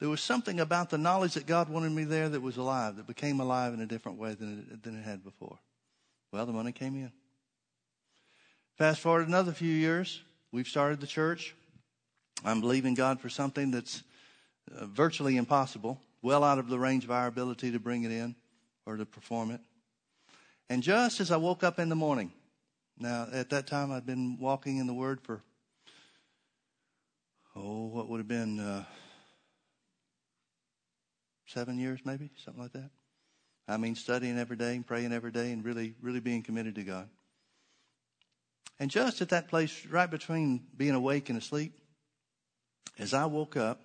There 0.00 0.08
was 0.08 0.20
something 0.20 0.60
about 0.60 0.90
the 0.90 0.98
knowledge 0.98 1.34
that 1.34 1.46
God 1.46 1.68
wanted 1.68 1.90
me 1.90 2.04
there 2.04 2.28
that 2.28 2.40
was 2.40 2.56
alive, 2.56 2.96
that 2.96 3.06
became 3.06 3.40
alive 3.40 3.74
in 3.74 3.80
a 3.80 3.86
different 3.86 4.18
way 4.18 4.34
than 4.34 4.66
it, 4.70 4.82
than 4.82 4.96
it 4.96 5.02
had 5.02 5.24
before. 5.24 5.58
Well, 6.30 6.46
the 6.46 6.52
money 6.52 6.72
came 6.72 6.94
in. 6.94 7.10
Fast 8.76 9.00
forward 9.00 9.26
another 9.26 9.50
few 9.50 9.72
years, 9.72 10.22
we've 10.52 10.68
started 10.68 11.00
the 11.00 11.06
church. 11.06 11.56
I'm 12.44 12.60
believing 12.60 12.94
God 12.94 13.18
for 13.18 13.28
something 13.28 13.72
that's 13.72 14.04
uh, 14.76 14.86
virtually 14.86 15.36
impossible 15.36 16.00
well 16.22 16.44
out 16.44 16.58
of 16.58 16.68
the 16.68 16.78
range 16.78 17.04
of 17.04 17.10
our 17.10 17.26
ability 17.26 17.72
to 17.72 17.78
bring 17.78 18.04
it 18.04 18.10
in 18.10 18.34
or 18.86 18.96
to 18.96 19.06
perform 19.06 19.50
it. 19.50 19.60
And 20.68 20.82
just 20.82 21.20
as 21.20 21.30
I 21.30 21.36
woke 21.36 21.64
up 21.64 21.78
in 21.78 21.88
the 21.88 21.96
morning, 21.96 22.32
now 22.98 23.28
at 23.32 23.50
that 23.50 23.66
time 23.66 23.90
I'd 23.90 24.06
been 24.06 24.38
walking 24.38 24.78
in 24.78 24.86
the 24.86 24.94
Word 24.94 25.20
for, 25.20 25.42
oh, 27.56 27.86
what 27.86 28.08
would 28.08 28.18
have 28.18 28.28
been 28.28 28.58
uh, 28.58 28.84
seven 31.46 31.78
years 31.78 32.00
maybe, 32.04 32.30
something 32.44 32.62
like 32.62 32.72
that. 32.72 32.90
I 33.66 33.76
mean, 33.76 33.94
studying 33.94 34.38
every 34.38 34.56
day 34.56 34.76
and 34.76 34.86
praying 34.86 35.12
every 35.12 35.30
day 35.30 35.52
and 35.52 35.64
really, 35.64 35.94
really 36.00 36.20
being 36.20 36.42
committed 36.42 36.74
to 36.76 36.82
God. 36.82 37.08
And 38.80 38.90
just 38.90 39.20
at 39.20 39.30
that 39.30 39.48
place, 39.48 39.86
right 39.86 40.10
between 40.10 40.66
being 40.76 40.94
awake 40.94 41.28
and 41.28 41.38
asleep, 41.38 41.72
as 42.98 43.12
I 43.12 43.26
woke 43.26 43.56
up, 43.56 43.82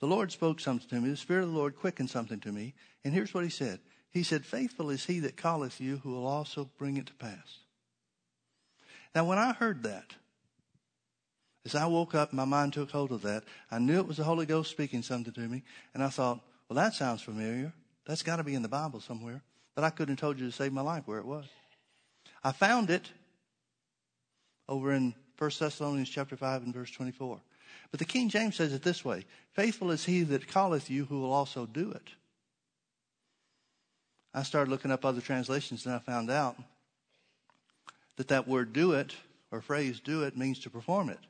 the 0.00 0.06
Lord 0.06 0.30
spoke 0.30 0.60
something 0.60 0.88
to 0.88 1.00
me. 1.00 1.10
The 1.10 1.16
Spirit 1.16 1.44
of 1.44 1.52
the 1.52 1.58
Lord 1.58 1.76
quickened 1.76 2.10
something 2.10 2.40
to 2.40 2.52
me. 2.52 2.74
And 3.04 3.14
here's 3.14 3.34
what 3.34 3.44
He 3.44 3.50
said 3.50 3.80
He 4.10 4.22
said, 4.22 4.44
Faithful 4.44 4.90
is 4.90 5.06
He 5.06 5.20
that 5.20 5.36
calleth 5.36 5.80
you, 5.80 5.98
who 5.98 6.10
will 6.10 6.26
also 6.26 6.70
bring 6.78 6.96
it 6.96 7.06
to 7.06 7.14
pass. 7.14 7.58
Now, 9.14 9.24
when 9.24 9.38
I 9.38 9.52
heard 9.52 9.82
that, 9.84 10.14
as 11.64 11.74
I 11.74 11.86
woke 11.86 12.14
up, 12.14 12.32
my 12.32 12.44
mind 12.44 12.72
took 12.72 12.90
hold 12.90 13.12
of 13.12 13.22
that. 13.22 13.44
I 13.70 13.78
knew 13.78 13.98
it 13.98 14.06
was 14.06 14.18
the 14.18 14.24
Holy 14.24 14.46
Ghost 14.46 14.70
speaking 14.70 15.02
something 15.02 15.32
to 15.32 15.40
me. 15.40 15.62
And 15.92 16.02
I 16.02 16.08
thought, 16.08 16.40
well, 16.68 16.76
that 16.76 16.94
sounds 16.94 17.22
familiar. 17.22 17.72
That's 18.06 18.22
got 18.22 18.36
to 18.36 18.44
be 18.44 18.54
in 18.54 18.62
the 18.62 18.68
Bible 18.68 19.00
somewhere. 19.00 19.42
But 19.74 19.84
I 19.84 19.90
couldn't 19.90 20.14
have 20.14 20.20
told 20.20 20.38
you 20.38 20.46
to 20.46 20.52
save 20.52 20.72
my 20.72 20.80
life 20.80 21.02
where 21.06 21.18
it 21.18 21.26
was. 21.26 21.44
I 22.42 22.52
found 22.52 22.90
it 22.90 23.10
over 24.68 24.92
in 24.92 25.14
1 25.38 25.50
Thessalonians 25.58 26.08
chapter 26.08 26.36
5 26.36 26.64
and 26.64 26.74
verse 26.74 26.90
24. 26.90 27.40
But 27.90 28.00
the 28.00 28.04
King 28.04 28.28
James 28.28 28.56
says 28.56 28.72
it 28.72 28.82
this 28.82 29.04
way 29.04 29.24
Faithful 29.52 29.90
is 29.90 30.04
he 30.04 30.22
that 30.24 30.48
calleth 30.48 30.90
you, 30.90 31.04
who 31.04 31.20
will 31.20 31.32
also 31.32 31.66
do 31.66 31.90
it. 31.92 32.10
I 34.34 34.42
started 34.42 34.70
looking 34.70 34.90
up 34.90 35.04
other 35.04 35.20
translations 35.20 35.86
and 35.86 35.94
I 35.94 35.98
found 35.98 36.30
out 36.30 36.56
that 38.16 38.28
that 38.28 38.46
word 38.46 38.72
do 38.72 38.92
it 38.92 39.14
or 39.50 39.60
phrase 39.60 40.00
do 40.00 40.24
it 40.24 40.36
means 40.36 40.58
to 40.60 40.70
perform 40.70 41.08
it 41.08 41.20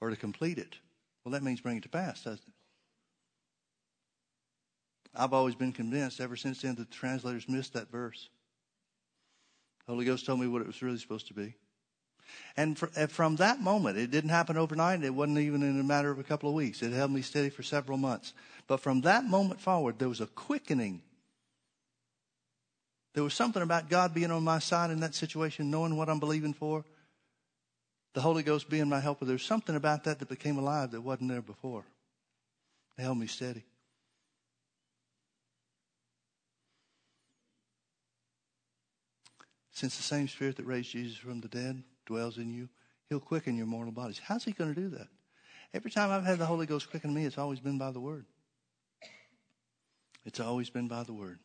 or 0.00 0.10
to 0.10 0.16
complete 0.16 0.58
it. 0.58 0.76
Well, 1.24 1.32
that 1.32 1.42
means 1.42 1.60
bring 1.60 1.78
it 1.78 1.82
to 1.82 1.88
pass, 1.88 2.22
doesn't 2.22 2.38
it? 2.46 2.54
I've 5.14 5.32
always 5.32 5.54
been 5.54 5.72
convinced 5.72 6.20
ever 6.20 6.36
since 6.36 6.62
then 6.62 6.74
that 6.76 6.90
the 6.90 6.94
translators 6.94 7.48
missed 7.48 7.72
that 7.72 7.90
verse. 7.90 8.28
The 9.86 9.92
Holy 9.92 10.04
Ghost 10.04 10.26
told 10.26 10.40
me 10.40 10.46
what 10.46 10.60
it 10.60 10.66
was 10.66 10.82
really 10.82 10.98
supposed 10.98 11.28
to 11.28 11.34
be. 11.34 11.54
And 12.56 12.78
from 12.78 13.36
that 13.36 13.60
moment, 13.60 13.98
it 13.98 14.10
didn't 14.10 14.30
happen 14.30 14.56
overnight. 14.56 15.04
It 15.04 15.14
wasn't 15.14 15.38
even 15.38 15.62
in 15.62 15.78
a 15.78 15.84
matter 15.84 16.10
of 16.10 16.18
a 16.18 16.24
couple 16.24 16.48
of 16.48 16.54
weeks. 16.54 16.82
It 16.82 16.92
held 16.92 17.10
me 17.10 17.22
steady 17.22 17.50
for 17.50 17.62
several 17.62 17.98
months. 17.98 18.32
But 18.66 18.80
from 18.80 19.02
that 19.02 19.24
moment 19.24 19.60
forward, 19.60 19.98
there 19.98 20.08
was 20.08 20.20
a 20.20 20.26
quickening. 20.26 21.02
There 23.14 23.24
was 23.24 23.34
something 23.34 23.62
about 23.62 23.88
God 23.88 24.12
being 24.12 24.30
on 24.30 24.44
my 24.44 24.58
side 24.58 24.90
in 24.90 25.00
that 25.00 25.14
situation, 25.14 25.70
knowing 25.70 25.96
what 25.96 26.08
I'm 26.08 26.18
believing 26.18 26.52
for. 26.52 26.84
The 28.14 28.22
Holy 28.22 28.42
Ghost 28.42 28.70
being 28.70 28.88
my 28.88 29.00
helper. 29.00 29.26
There's 29.26 29.44
something 29.44 29.76
about 29.76 30.04
that 30.04 30.18
that 30.18 30.28
became 30.28 30.58
alive 30.58 30.90
that 30.92 31.02
wasn't 31.02 31.30
there 31.30 31.42
before. 31.42 31.84
It 32.98 33.02
held 33.02 33.18
me 33.18 33.26
steady. 33.26 33.64
Since 39.72 39.98
the 39.98 40.02
same 40.02 40.26
Spirit 40.26 40.56
that 40.56 40.64
raised 40.64 40.90
Jesus 40.90 41.18
from 41.18 41.42
the 41.42 41.48
dead 41.48 41.82
dwells 42.06 42.38
in 42.38 42.50
you, 42.50 42.68
He'll 43.08 43.20
quicken 43.20 43.56
your 43.56 43.66
mortal 43.66 43.92
bodies. 43.92 44.20
How's 44.22 44.44
He 44.44 44.52
going 44.52 44.74
to 44.74 44.80
do 44.80 44.88
that? 44.90 45.08
Every 45.74 45.90
time 45.90 46.10
I've 46.10 46.24
had 46.24 46.38
the 46.38 46.46
Holy 46.46 46.66
Ghost 46.66 46.90
quicken 46.90 47.12
me, 47.12 47.24
it's 47.24 47.38
always 47.38 47.60
been 47.60 47.78
by 47.78 47.90
the 47.90 48.00
Word. 48.00 48.24
It's 50.24 50.40
always 50.40 50.70
been 50.70 50.88
by 50.88 51.02
the 51.02 51.12
Word. 51.12 51.38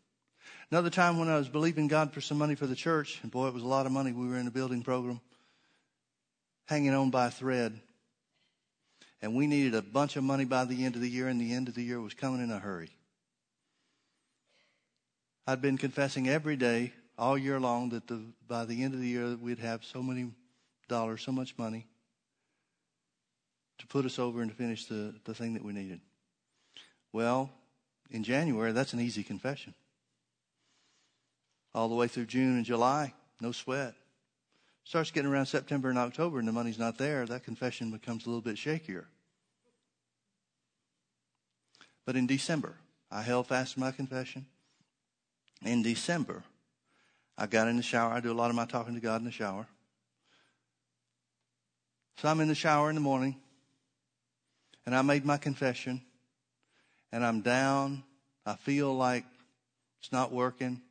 Another 0.71 0.89
time 0.89 1.19
when 1.19 1.29
I 1.29 1.37
was 1.37 1.49
believing 1.49 1.87
God 1.87 2.13
for 2.13 2.21
some 2.21 2.37
money 2.37 2.55
for 2.55 2.65
the 2.65 2.75
church, 2.75 3.19
and 3.21 3.31
boy, 3.31 3.47
it 3.47 3.53
was 3.53 3.63
a 3.63 3.67
lot 3.67 3.85
of 3.85 3.91
money. 3.91 4.11
We 4.11 4.27
were 4.27 4.37
in 4.37 4.47
a 4.47 4.51
building 4.51 4.81
program, 4.83 5.21
hanging 6.65 6.93
on 6.93 7.09
by 7.09 7.27
a 7.27 7.31
thread. 7.31 7.79
And 9.21 9.35
we 9.35 9.45
needed 9.45 9.75
a 9.75 9.81
bunch 9.81 10.15
of 10.15 10.23
money 10.23 10.45
by 10.45 10.65
the 10.65 10.83
end 10.83 10.95
of 10.95 11.01
the 11.01 11.09
year, 11.09 11.27
and 11.27 11.39
the 11.39 11.53
end 11.53 11.67
of 11.67 11.75
the 11.75 11.83
year 11.83 12.01
was 12.01 12.13
coming 12.13 12.41
in 12.41 12.51
a 12.51 12.57
hurry. 12.57 12.89
I'd 15.45 15.61
been 15.61 15.77
confessing 15.77 16.29
every 16.29 16.55
day, 16.55 16.93
all 17.17 17.37
year 17.37 17.59
long, 17.59 17.89
that 17.89 18.07
the, 18.07 18.21
by 18.47 18.65
the 18.65 18.83
end 18.83 18.93
of 18.93 18.99
the 18.99 19.07
year 19.07 19.35
we'd 19.35 19.59
have 19.59 19.83
so 19.83 20.01
many 20.01 20.31
dollars, 20.91 21.23
so 21.23 21.31
much 21.31 21.57
money 21.57 21.87
to 23.79 23.87
put 23.87 24.05
us 24.05 24.19
over 24.19 24.41
and 24.41 24.51
to 24.51 24.55
finish 24.55 24.85
the, 24.85 25.15
the 25.25 25.33
thing 25.33 25.55
that 25.55 25.63
we 25.63 25.73
needed. 25.73 25.99
Well, 27.11 27.49
in 28.11 28.23
January, 28.23 28.71
that's 28.71 28.93
an 28.93 28.99
easy 28.99 29.23
confession. 29.23 29.73
All 31.73 31.89
the 31.89 31.95
way 31.95 32.07
through 32.07 32.25
June 32.25 32.57
and 32.57 32.65
July, 32.65 33.13
no 33.39 33.51
sweat. 33.51 33.95
Starts 34.83 35.09
getting 35.09 35.31
around 35.31 35.47
September 35.47 35.89
and 35.89 35.97
October 35.97 36.37
and 36.37 36.47
the 36.47 36.51
money's 36.51 36.77
not 36.77 36.97
there, 36.97 37.25
that 37.25 37.43
confession 37.43 37.89
becomes 37.89 38.25
a 38.25 38.29
little 38.29 38.41
bit 38.41 38.55
shakier. 38.55 39.05
But 42.05 42.15
in 42.15 42.27
December, 42.27 42.75
I 43.09 43.21
held 43.21 43.47
fast 43.47 43.77
my 43.77 43.91
confession. 43.91 44.45
In 45.63 45.81
December, 45.81 46.43
I 47.37 47.45
got 47.45 47.67
in 47.67 47.77
the 47.77 47.83
shower. 47.83 48.11
I 48.11 48.19
do 48.19 48.31
a 48.31 48.33
lot 48.33 48.49
of 48.49 48.55
my 48.55 48.65
talking 48.65 48.95
to 48.95 49.01
God 49.01 49.21
in 49.21 49.25
the 49.25 49.31
shower. 49.31 49.67
So 52.17 52.27
I'm 52.27 52.39
in 52.39 52.47
the 52.47 52.55
shower 52.55 52.89
in 52.89 52.95
the 52.95 53.01
morning, 53.01 53.35
and 54.85 54.95
I 54.95 55.01
made 55.01 55.25
my 55.25 55.37
confession, 55.37 56.01
and 57.11 57.25
I'm 57.25 57.41
down. 57.41 58.03
I 58.45 58.55
feel 58.55 58.93
like 58.95 59.25
it's 59.99 60.11
not 60.11 60.31
working. 60.31 60.81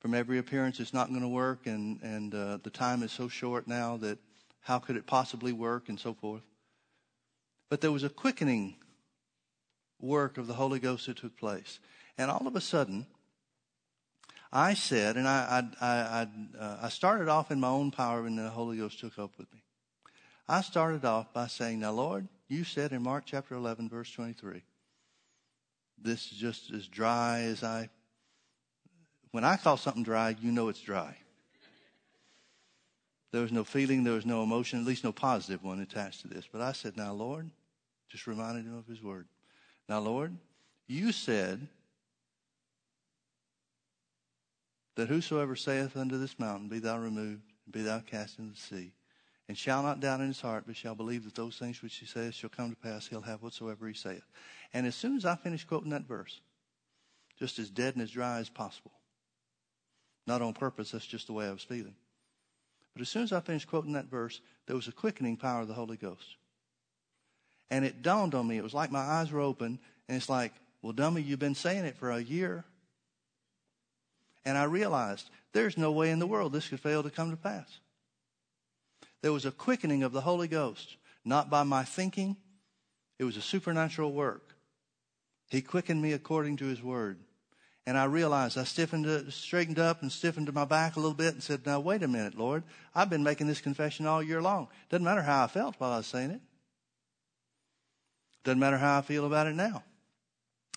From 0.00 0.14
every 0.14 0.38
appearance, 0.38 0.80
it's 0.80 0.94
not 0.94 1.08
going 1.08 1.22
to 1.22 1.28
work, 1.28 1.66
and, 1.66 2.00
and 2.02 2.34
uh, 2.34 2.58
the 2.62 2.70
time 2.70 3.02
is 3.02 3.12
so 3.12 3.28
short 3.28 3.66
now 3.66 3.96
that 3.98 4.18
how 4.60 4.78
could 4.78 4.96
it 4.96 5.06
possibly 5.06 5.52
work, 5.52 5.88
and 5.88 6.00
so 6.00 6.14
forth. 6.14 6.42
But 7.68 7.80
there 7.80 7.92
was 7.92 8.04
a 8.04 8.08
quickening 8.08 8.76
work 10.00 10.38
of 10.38 10.46
the 10.46 10.54
Holy 10.54 10.78
Ghost 10.78 11.06
that 11.06 11.16
took 11.16 11.36
place. 11.36 11.80
And 12.16 12.30
all 12.30 12.46
of 12.46 12.56
a 12.56 12.60
sudden, 12.60 13.06
I 14.52 14.74
said, 14.74 15.16
and 15.16 15.26
I, 15.26 15.64
I, 15.80 15.86
I, 15.88 16.28
uh, 16.58 16.78
I 16.82 16.88
started 16.88 17.28
off 17.28 17.50
in 17.50 17.58
my 17.58 17.68
own 17.68 17.90
power, 17.90 18.24
and 18.24 18.38
the 18.38 18.50
Holy 18.50 18.76
Ghost 18.76 19.00
took 19.00 19.18
up 19.18 19.32
with 19.36 19.52
me. 19.52 19.63
I 20.48 20.60
started 20.60 21.04
off 21.04 21.32
by 21.32 21.46
saying, 21.46 21.80
Now, 21.80 21.92
Lord, 21.92 22.28
you 22.48 22.64
said 22.64 22.92
in 22.92 23.02
Mark 23.02 23.24
chapter 23.26 23.54
11, 23.54 23.88
verse 23.88 24.10
23, 24.12 24.62
this 26.00 26.30
is 26.32 26.38
just 26.38 26.70
as 26.72 26.86
dry 26.86 27.40
as 27.40 27.62
I. 27.62 27.88
When 29.30 29.44
I 29.44 29.56
call 29.56 29.76
something 29.76 30.02
dry, 30.02 30.36
you 30.40 30.52
know 30.52 30.68
it's 30.68 30.80
dry. 30.80 31.16
There 33.32 33.42
was 33.42 33.52
no 33.52 33.64
feeling, 33.64 34.04
there 34.04 34.14
was 34.14 34.26
no 34.26 34.42
emotion, 34.42 34.78
at 34.78 34.86
least 34.86 35.02
no 35.02 35.10
positive 35.12 35.64
one 35.64 35.80
attached 35.80 36.20
to 36.20 36.28
this. 36.28 36.46
But 36.50 36.60
I 36.60 36.72
said, 36.72 36.96
Now, 36.96 37.12
Lord, 37.12 37.50
just 38.08 38.26
reminded 38.26 38.66
him 38.66 38.76
of 38.76 38.86
his 38.86 39.02
word. 39.02 39.26
Now, 39.88 40.00
Lord, 40.00 40.36
you 40.86 41.10
said 41.10 41.66
that 44.96 45.08
whosoever 45.08 45.56
saith 45.56 45.96
unto 45.96 46.18
this 46.18 46.38
mountain, 46.38 46.68
Be 46.68 46.78
thou 46.78 46.98
removed, 46.98 47.42
and 47.64 47.72
be 47.72 47.82
thou 47.82 48.00
cast 48.00 48.38
into 48.38 48.52
the 48.52 48.60
sea, 48.60 48.92
and 49.48 49.58
shall 49.58 49.82
not 49.82 50.00
doubt 50.00 50.20
in 50.20 50.28
his 50.28 50.40
heart, 50.40 50.64
but 50.66 50.76
shall 50.76 50.94
believe 50.94 51.24
that 51.24 51.34
those 51.34 51.56
things 51.56 51.82
which 51.82 51.96
he 51.96 52.06
says 52.06 52.34
shall 52.34 52.50
come 52.50 52.70
to 52.70 52.76
pass, 52.76 53.06
he'll 53.06 53.20
have 53.20 53.42
whatsoever 53.42 53.86
he 53.86 53.94
saith. 53.94 54.24
And 54.72 54.86
as 54.86 54.94
soon 54.94 55.16
as 55.16 55.24
I 55.24 55.36
finished 55.36 55.68
quoting 55.68 55.90
that 55.90 56.08
verse, 56.08 56.40
just 57.38 57.58
as 57.58 57.68
dead 57.68 57.94
and 57.94 58.02
as 58.02 58.10
dry 58.10 58.38
as 58.38 58.48
possible, 58.48 58.92
not 60.26 60.40
on 60.40 60.54
purpose, 60.54 60.92
that's 60.92 61.06
just 61.06 61.26
the 61.26 61.34
way 61.34 61.46
I 61.46 61.52
was 61.52 61.62
feeling. 61.62 61.94
But 62.94 63.02
as 63.02 63.08
soon 63.08 63.24
as 63.24 63.32
I 63.32 63.40
finished 63.40 63.68
quoting 63.68 63.92
that 63.92 64.06
verse, 64.06 64.40
there 64.66 64.76
was 64.76 64.88
a 64.88 64.92
quickening 64.92 65.36
power 65.36 65.60
of 65.60 65.68
the 65.68 65.74
Holy 65.74 65.96
Ghost. 65.96 66.36
And 67.70 67.84
it 67.84 68.02
dawned 68.02 68.34
on 68.34 68.46
me, 68.46 68.56
it 68.56 68.62
was 68.62 68.74
like 68.74 68.90
my 68.90 69.00
eyes 69.00 69.30
were 69.30 69.40
open, 69.40 69.78
and 70.08 70.16
it's 70.16 70.28
like, 70.28 70.52
well, 70.80 70.92
dummy, 70.92 71.22
you've 71.22 71.38
been 71.38 71.54
saying 71.54 71.84
it 71.84 71.96
for 71.96 72.10
a 72.10 72.20
year. 72.20 72.64
And 74.44 74.56
I 74.56 74.64
realized 74.64 75.28
there's 75.52 75.76
no 75.76 75.90
way 75.92 76.10
in 76.10 76.18
the 76.18 76.26
world 76.26 76.52
this 76.52 76.68
could 76.68 76.80
fail 76.80 77.02
to 77.02 77.10
come 77.10 77.30
to 77.30 77.36
pass. 77.36 77.80
There 79.24 79.32
was 79.32 79.46
a 79.46 79.50
quickening 79.50 80.02
of 80.02 80.12
the 80.12 80.20
Holy 80.20 80.48
Ghost, 80.48 80.98
not 81.24 81.48
by 81.48 81.62
my 81.62 81.82
thinking, 81.82 82.36
it 83.18 83.24
was 83.24 83.38
a 83.38 83.40
supernatural 83.40 84.12
work. 84.12 84.54
He 85.48 85.62
quickened 85.62 86.02
me 86.02 86.12
according 86.12 86.58
to 86.58 86.66
his 86.66 86.82
word. 86.82 87.20
And 87.86 87.96
I 87.96 88.04
realized 88.04 88.58
I 88.58 88.64
stiffened, 88.64 89.06
uh, 89.06 89.30
straightened 89.30 89.78
up 89.78 90.02
and 90.02 90.12
stiffened 90.12 90.52
my 90.52 90.66
back 90.66 90.96
a 90.96 91.00
little 91.00 91.14
bit 91.14 91.32
and 91.32 91.42
said, 91.42 91.64
Now, 91.64 91.80
wait 91.80 92.02
a 92.02 92.06
minute, 92.06 92.36
Lord. 92.36 92.64
I've 92.94 93.08
been 93.08 93.22
making 93.22 93.46
this 93.46 93.62
confession 93.62 94.04
all 94.04 94.22
year 94.22 94.42
long. 94.42 94.68
Doesn't 94.90 95.02
matter 95.02 95.22
how 95.22 95.44
I 95.44 95.46
felt 95.46 95.76
while 95.78 95.92
I 95.92 95.96
was 95.96 96.06
saying 96.06 96.32
it. 96.32 96.42
Doesn't 98.44 98.60
matter 98.60 98.76
how 98.76 98.98
I 98.98 99.00
feel 99.00 99.24
about 99.24 99.46
it 99.46 99.54
now. 99.54 99.84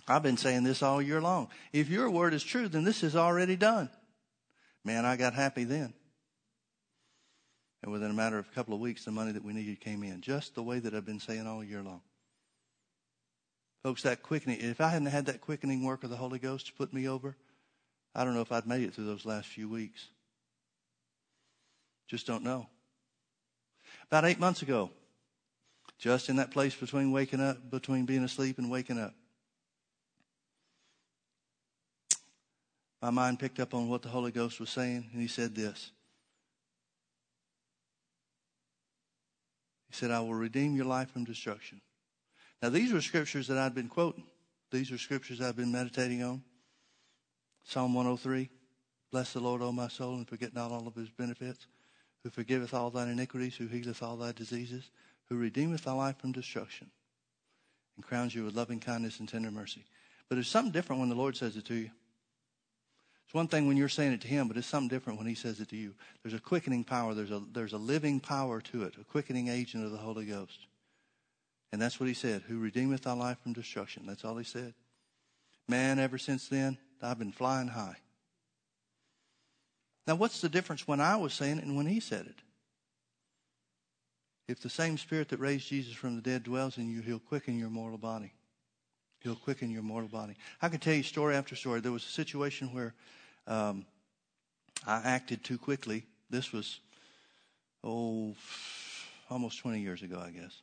I've 0.08 0.24
been 0.24 0.38
saying 0.38 0.64
this 0.64 0.82
all 0.82 1.02
year 1.02 1.20
long. 1.20 1.50
If 1.74 1.90
your 1.90 2.10
word 2.10 2.34
is 2.34 2.46
true, 2.46 2.70
then 2.70 2.86
this 2.86 3.04
is 3.04 3.14
already 3.14 3.58
done. 3.58 3.90
Man, 4.86 5.04
I 5.04 5.18
got 5.18 5.34
happy 5.34 5.66
then. 5.66 5.94
And 7.84 7.92
within 7.92 8.12
a 8.12 8.14
matter 8.14 8.40
of 8.40 8.48
a 8.48 8.56
couple 8.56 8.74
of 8.74 8.80
weeks, 8.80 9.06
the 9.06 9.12
money 9.12 9.32
that 9.32 9.44
we 9.44 9.54
needed 9.54 9.80
came 9.80 10.04
in, 10.04 10.22
just 10.22 10.56
the 10.56 10.64
way 10.64 10.80
that 10.80 10.94
I've 10.94 11.06
been 11.06 11.20
saying 11.20 11.46
all 11.46 11.64
year 11.64 11.84
long. 11.84 12.02
Folks, 13.84 14.04
that 14.04 14.24
quickening, 14.24 14.60
if 14.60 14.82
I 14.82 14.90
hadn't 14.90 15.08
had 15.08 15.28
that 15.28 15.42
quickening 15.42 15.84
work 15.84 16.04
of 16.04 16.10
the 16.10 16.18
Holy 16.18 16.40
Ghost 16.40 16.68
to 16.68 16.74
put 16.74 16.92
me 16.92 17.08
over, 17.08 17.36
I 18.16 18.24
don't 18.24 18.34
know 18.34 18.42
if 18.42 18.52
I'd 18.52 18.66
made 18.66 18.84
it 18.84 18.94
through 18.94 19.06
those 19.06 19.26
last 19.26 19.48
few 19.48 19.70
weeks. 19.70 20.08
Just 22.08 22.26
don't 22.26 22.44
know. 22.44 22.68
About 24.10 24.26
eight 24.26 24.40
months 24.40 24.62
ago, 24.62 24.90
just 26.00 26.30
in 26.30 26.38
that 26.38 26.52
place 26.52 26.76
between 26.76 27.12
waking 27.12 27.42
up, 27.42 27.70
between 27.70 28.06
being 28.06 28.24
asleep 28.24 28.58
and 28.58 28.72
waking 28.72 29.00
up. 29.00 29.14
My 33.02 33.12
mind 33.12 33.40
picked 33.40 33.60
up 33.60 33.74
on 33.74 33.90
what 33.90 34.02
the 34.02 34.10
Holy 34.10 34.32
Ghost 34.32 34.60
was 34.60 34.70
saying, 34.70 35.10
and 35.12 35.22
he 35.22 35.28
said 35.28 35.54
this. 35.54 35.92
Said, 39.98 40.12
I 40.12 40.20
will 40.20 40.34
redeem 40.34 40.76
your 40.76 40.86
life 40.86 41.12
from 41.12 41.24
destruction. 41.24 41.82
Now, 42.62 42.70
these 42.70 42.94
were 42.94 43.02
scriptures 43.02 43.48
that 43.48 43.58
I'd 43.58 43.76
been 43.76 43.90
quoting. 43.90 44.26
These 44.72 44.92
are 44.92 44.98
scriptures 44.98 45.42
I've 45.42 45.56
been 45.56 45.72
meditating 45.72 46.24
on. 46.24 46.44
Psalm 47.64 47.94
103 47.94 48.50
Bless 49.12 49.34
the 49.34 49.40
Lord, 49.40 49.62
O 49.62 49.72
my 49.72 49.88
soul, 49.88 50.16
and 50.16 50.28
forget 50.28 50.54
not 50.54 50.72
all 50.72 50.88
of 50.88 50.96
his 50.96 51.10
benefits, 51.10 51.68
who 52.24 52.30
forgiveth 52.30 52.74
all 52.74 52.90
thine 52.90 53.08
iniquities, 53.08 53.56
who 53.56 53.68
healeth 53.68 54.04
all 54.04 54.18
thy 54.18 54.34
diseases, 54.34 54.92
who 55.30 55.38
redeemeth 55.38 55.86
thy 55.86 55.94
life 55.94 56.18
from 56.20 56.34
destruction 56.34 56.92
and 57.98 58.06
crowns 58.06 58.34
you 58.34 58.46
with 58.46 58.56
loving 58.56 58.80
kindness 58.80 59.20
and 59.20 59.28
tender 59.28 59.52
mercy. 59.52 59.84
But 60.30 60.36
there's 60.36 60.48
something 60.48 60.72
different 60.72 61.00
when 61.00 61.10
the 61.10 61.16
Lord 61.16 61.36
says 61.36 61.58
it 61.58 61.66
to 61.66 61.76
you. 61.76 61.90
It's 63.28 63.34
one 63.34 63.50
thing 63.50 63.68
when 63.68 63.76
you're 63.76 63.90
saying 63.90 64.14
it 64.14 64.22
to 64.22 64.28
him, 64.28 64.48
but 64.48 64.56
it's 64.56 64.68
something 64.68 64.88
different 64.88 65.20
when 65.20 65.28
he 65.28 65.36
says 65.36 65.60
it 65.60 65.68
to 65.70 65.76
you. 65.76 65.94
There's 66.24 66.34
a 66.34 66.40
quickening 66.40 66.86
power, 66.86 67.14
there's 67.14 67.30
a, 67.30 67.44
there's 67.52 67.74
a 67.74 67.78
living 67.78 68.22
power 68.22 68.62
to 68.62 68.84
it, 68.84 68.96
a 69.00 69.04
quickening 69.04 69.50
agent 69.50 69.84
of 69.84 69.92
the 69.92 69.98
Holy 69.98 70.26
Ghost. 70.26 70.60
And 71.74 71.82
that's 71.82 72.00
what 72.00 72.08
he 72.08 72.14
said, 72.14 72.44
who 72.48 72.58
redeemeth 72.58 73.02
thy 73.02 73.12
life 73.12 73.40
from 73.44 73.52
destruction. 73.52 74.06
That's 74.08 74.24
all 74.24 74.38
he 74.38 74.46
said. 74.46 74.74
Man, 75.68 76.00
ever 76.00 76.18
since 76.18 76.48
then, 76.48 76.78
I've 77.02 77.20
been 77.20 77.34
flying 77.34 77.68
high. 77.68 77.98
Now, 80.08 80.16
what's 80.16 80.40
the 80.40 80.48
difference 80.48 80.88
when 80.88 81.02
I 81.02 81.18
was 81.18 81.34
saying 81.34 81.58
it 81.58 81.66
and 81.66 81.76
when 81.76 81.86
he 81.86 82.00
said 82.00 82.28
it? 82.28 82.42
If 84.48 84.62
the 84.62 84.70
same 84.70 84.98
spirit 84.98 85.28
that 85.30 85.42
raised 85.42 85.68
Jesus 85.68 85.94
from 85.94 86.16
the 86.16 86.22
dead 86.22 86.44
dwells 86.44 86.78
in 86.78 86.90
you, 86.90 87.02
he'll 87.02 87.20
quicken 87.20 87.60
your 87.60 87.70
mortal 87.70 87.98
body. 87.98 88.32
He'll 89.28 89.36
quicken 89.36 89.70
your 89.70 89.84
mortal 89.84 90.08
body. 90.08 90.36
I 90.62 90.70
can 90.70 90.80
tell 90.80 90.94
you 90.94 91.04
story 91.04 91.36
after 91.36 91.54
story. 91.54 91.82
There 91.82 91.92
was 91.92 92.06
a 92.06 92.10
situation 92.10 92.74
where 92.74 92.94
um, 93.46 93.86
I 94.86 95.02
acted 95.04 95.44
too 95.44 95.58
quickly. 95.58 96.06
This 96.30 96.54
was, 96.54 96.80
oh, 97.84 98.34
almost 99.30 99.60
20 99.60 99.82
years 99.82 100.02
ago, 100.02 100.24
I 100.26 100.30
guess. 100.30 100.62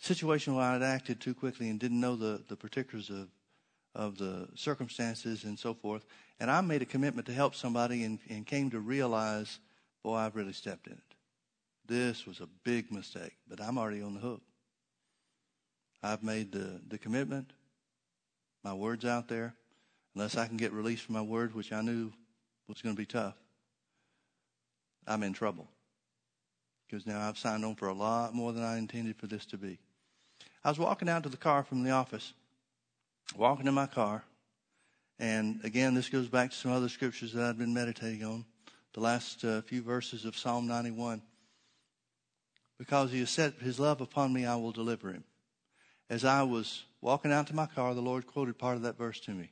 Situation 0.00 0.56
where 0.56 0.64
I'd 0.64 0.82
acted 0.82 1.20
too 1.20 1.34
quickly 1.34 1.70
and 1.70 1.78
didn't 1.78 2.00
know 2.00 2.16
the, 2.16 2.42
the 2.48 2.56
particulars 2.56 3.10
of, 3.10 3.28
of 3.94 4.18
the 4.18 4.48
circumstances 4.56 5.44
and 5.44 5.56
so 5.56 5.72
forth. 5.72 6.04
And 6.40 6.50
I 6.50 6.62
made 6.62 6.82
a 6.82 6.86
commitment 6.86 7.28
to 7.28 7.32
help 7.32 7.54
somebody 7.54 8.02
and, 8.02 8.18
and 8.28 8.44
came 8.44 8.70
to 8.70 8.80
realize, 8.80 9.60
boy, 10.02 10.16
I've 10.16 10.34
really 10.34 10.52
stepped 10.52 10.88
in 10.88 10.94
it. 10.94 11.14
This 11.86 12.26
was 12.26 12.40
a 12.40 12.48
big 12.64 12.90
mistake, 12.90 13.36
but 13.48 13.60
I'm 13.60 13.78
already 13.78 14.02
on 14.02 14.14
the 14.14 14.20
hook. 14.20 14.42
I've 16.02 16.24
made 16.24 16.50
the, 16.50 16.80
the 16.88 16.98
commitment. 16.98 17.52
My 18.64 18.72
word's 18.72 19.04
out 19.04 19.28
there. 19.28 19.54
Unless 20.14 20.36
I 20.36 20.46
can 20.46 20.56
get 20.56 20.72
released 20.72 21.04
from 21.04 21.14
my 21.14 21.22
word, 21.22 21.54
which 21.54 21.72
I 21.72 21.82
knew 21.82 22.12
was 22.68 22.80
going 22.80 22.94
to 22.94 23.00
be 23.00 23.06
tough, 23.06 23.34
I'm 25.06 25.22
in 25.22 25.32
trouble. 25.32 25.68
Because 26.86 27.06
now 27.06 27.20
I've 27.20 27.36
signed 27.36 27.64
on 27.64 27.74
for 27.74 27.88
a 27.88 27.94
lot 27.94 28.32
more 28.32 28.52
than 28.52 28.62
I 28.62 28.78
intended 28.78 29.16
for 29.16 29.26
this 29.26 29.44
to 29.46 29.58
be. 29.58 29.78
I 30.64 30.68
was 30.68 30.78
walking 30.78 31.08
out 31.08 31.24
to 31.24 31.28
the 31.28 31.36
car 31.36 31.64
from 31.64 31.82
the 31.82 31.90
office, 31.90 32.32
walking 33.36 33.66
to 33.66 33.72
my 33.72 33.86
car, 33.86 34.22
and 35.18 35.60
again, 35.64 35.94
this 35.94 36.08
goes 36.08 36.28
back 36.28 36.50
to 36.50 36.56
some 36.56 36.72
other 36.72 36.88
scriptures 36.88 37.32
that 37.32 37.44
I've 37.44 37.58
been 37.58 37.74
meditating 37.74 38.24
on. 38.24 38.44
The 38.92 39.00
last 39.00 39.44
uh, 39.44 39.62
few 39.62 39.82
verses 39.82 40.24
of 40.24 40.36
Psalm 40.36 40.66
91. 40.66 41.22
Because 42.78 43.12
he 43.12 43.20
has 43.20 43.30
set 43.30 43.54
his 43.54 43.78
love 43.78 44.00
upon 44.00 44.32
me, 44.32 44.44
I 44.44 44.56
will 44.56 44.72
deliver 44.72 45.12
him. 45.12 45.24
As 46.10 46.24
I 46.24 46.42
was 46.42 46.84
walking 47.00 47.32
out 47.32 47.46
to 47.48 47.54
my 47.54 47.66
car, 47.66 47.94
the 47.94 48.00
Lord 48.00 48.26
quoted 48.26 48.58
part 48.58 48.76
of 48.76 48.82
that 48.82 48.98
verse 48.98 49.20
to 49.20 49.30
me. 49.30 49.50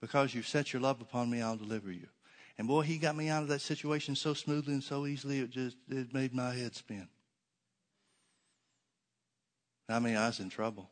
Because 0.00 0.34
you've 0.34 0.48
set 0.48 0.72
your 0.72 0.80
love 0.80 1.00
upon 1.00 1.30
me, 1.30 1.42
I'll 1.42 1.56
deliver 1.56 1.92
you. 1.92 2.06
And 2.56 2.66
boy, 2.66 2.82
he 2.82 2.98
got 2.98 3.16
me 3.16 3.28
out 3.28 3.42
of 3.42 3.48
that 3.48 3.60
situation 3.60 4.16
so 4.16 4.34
smoothly 4.34 4.74
and 4.74 4.82
so 4.84 5.06
easily, 5.06 5.40
it 5.40 5.50
just 5.50 5.76
it 5.88 6.12
made 6.12 6.34
my 6.34 6.54
head 6.54 6.74
spin. 6.74 7.08
How 9.88 10.00
many 10.00 10.16
eyes 10.16 10.40
in 10.40 10.50
trouble? 10.50 10.88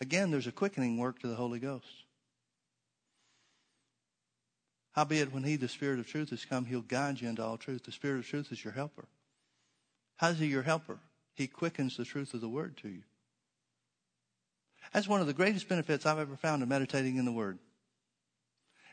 Again, 0.00 0.30
there's 0.30 0.46
a 0.46 0.52
quickening 0.52 0.96
work 0.96 1.18
to 1.20 1.28
the 1.28 1.34
Holy 1.34 1.58
Ghost. 1.58 1.86
Howbeit, 4.92 5.32
when 5.32 5.44
He, 5.44 5.56
the 5.56 5.68
Spirit 5.68 6.00
of 6.00 6.06
truth, 6.06 6.30
has 6.30 6.44
come, 6.44 6.64
He'll 6.64 6.80
guide 6.80 7.20
you 7.20 7.28
into 7.28 7.44
all 7.44 7.56
truth. 7.56 7.84
The 7.84 7.92
Spirit 7.92 8.18
of 8.18 8.26
truth 8.26 8.50
is 8.50 8.64
your 8.64 8.72
helper. 8.72 9.06
How's 10.16 10.38
He 10.38 10.46
your 10.46 10.62
helper? 10.62 10.98
He 11.34 11.46
quickens 11.46 11.96
the 11.96 12.04
truth 12.04 12.34
of 12.34 12.40
the 12.40 12.48
Word 12.48 12.76
to 12.78 12.88
you. 12.88 13.02
That's 14.92 15.08
one 15.08 15.20
of 15.20 15.26
the 15.26 15.32
greatest 15.32 15.68
benefits 15.68 16.04
I've 16.04 16.18
ever 16.18 16.36
found 16.36 16.62
in 16.62 16.68
meditating 16.68 17.16
in 17.16 17.24
the 17.24 17.32
Word. 17.32 17.58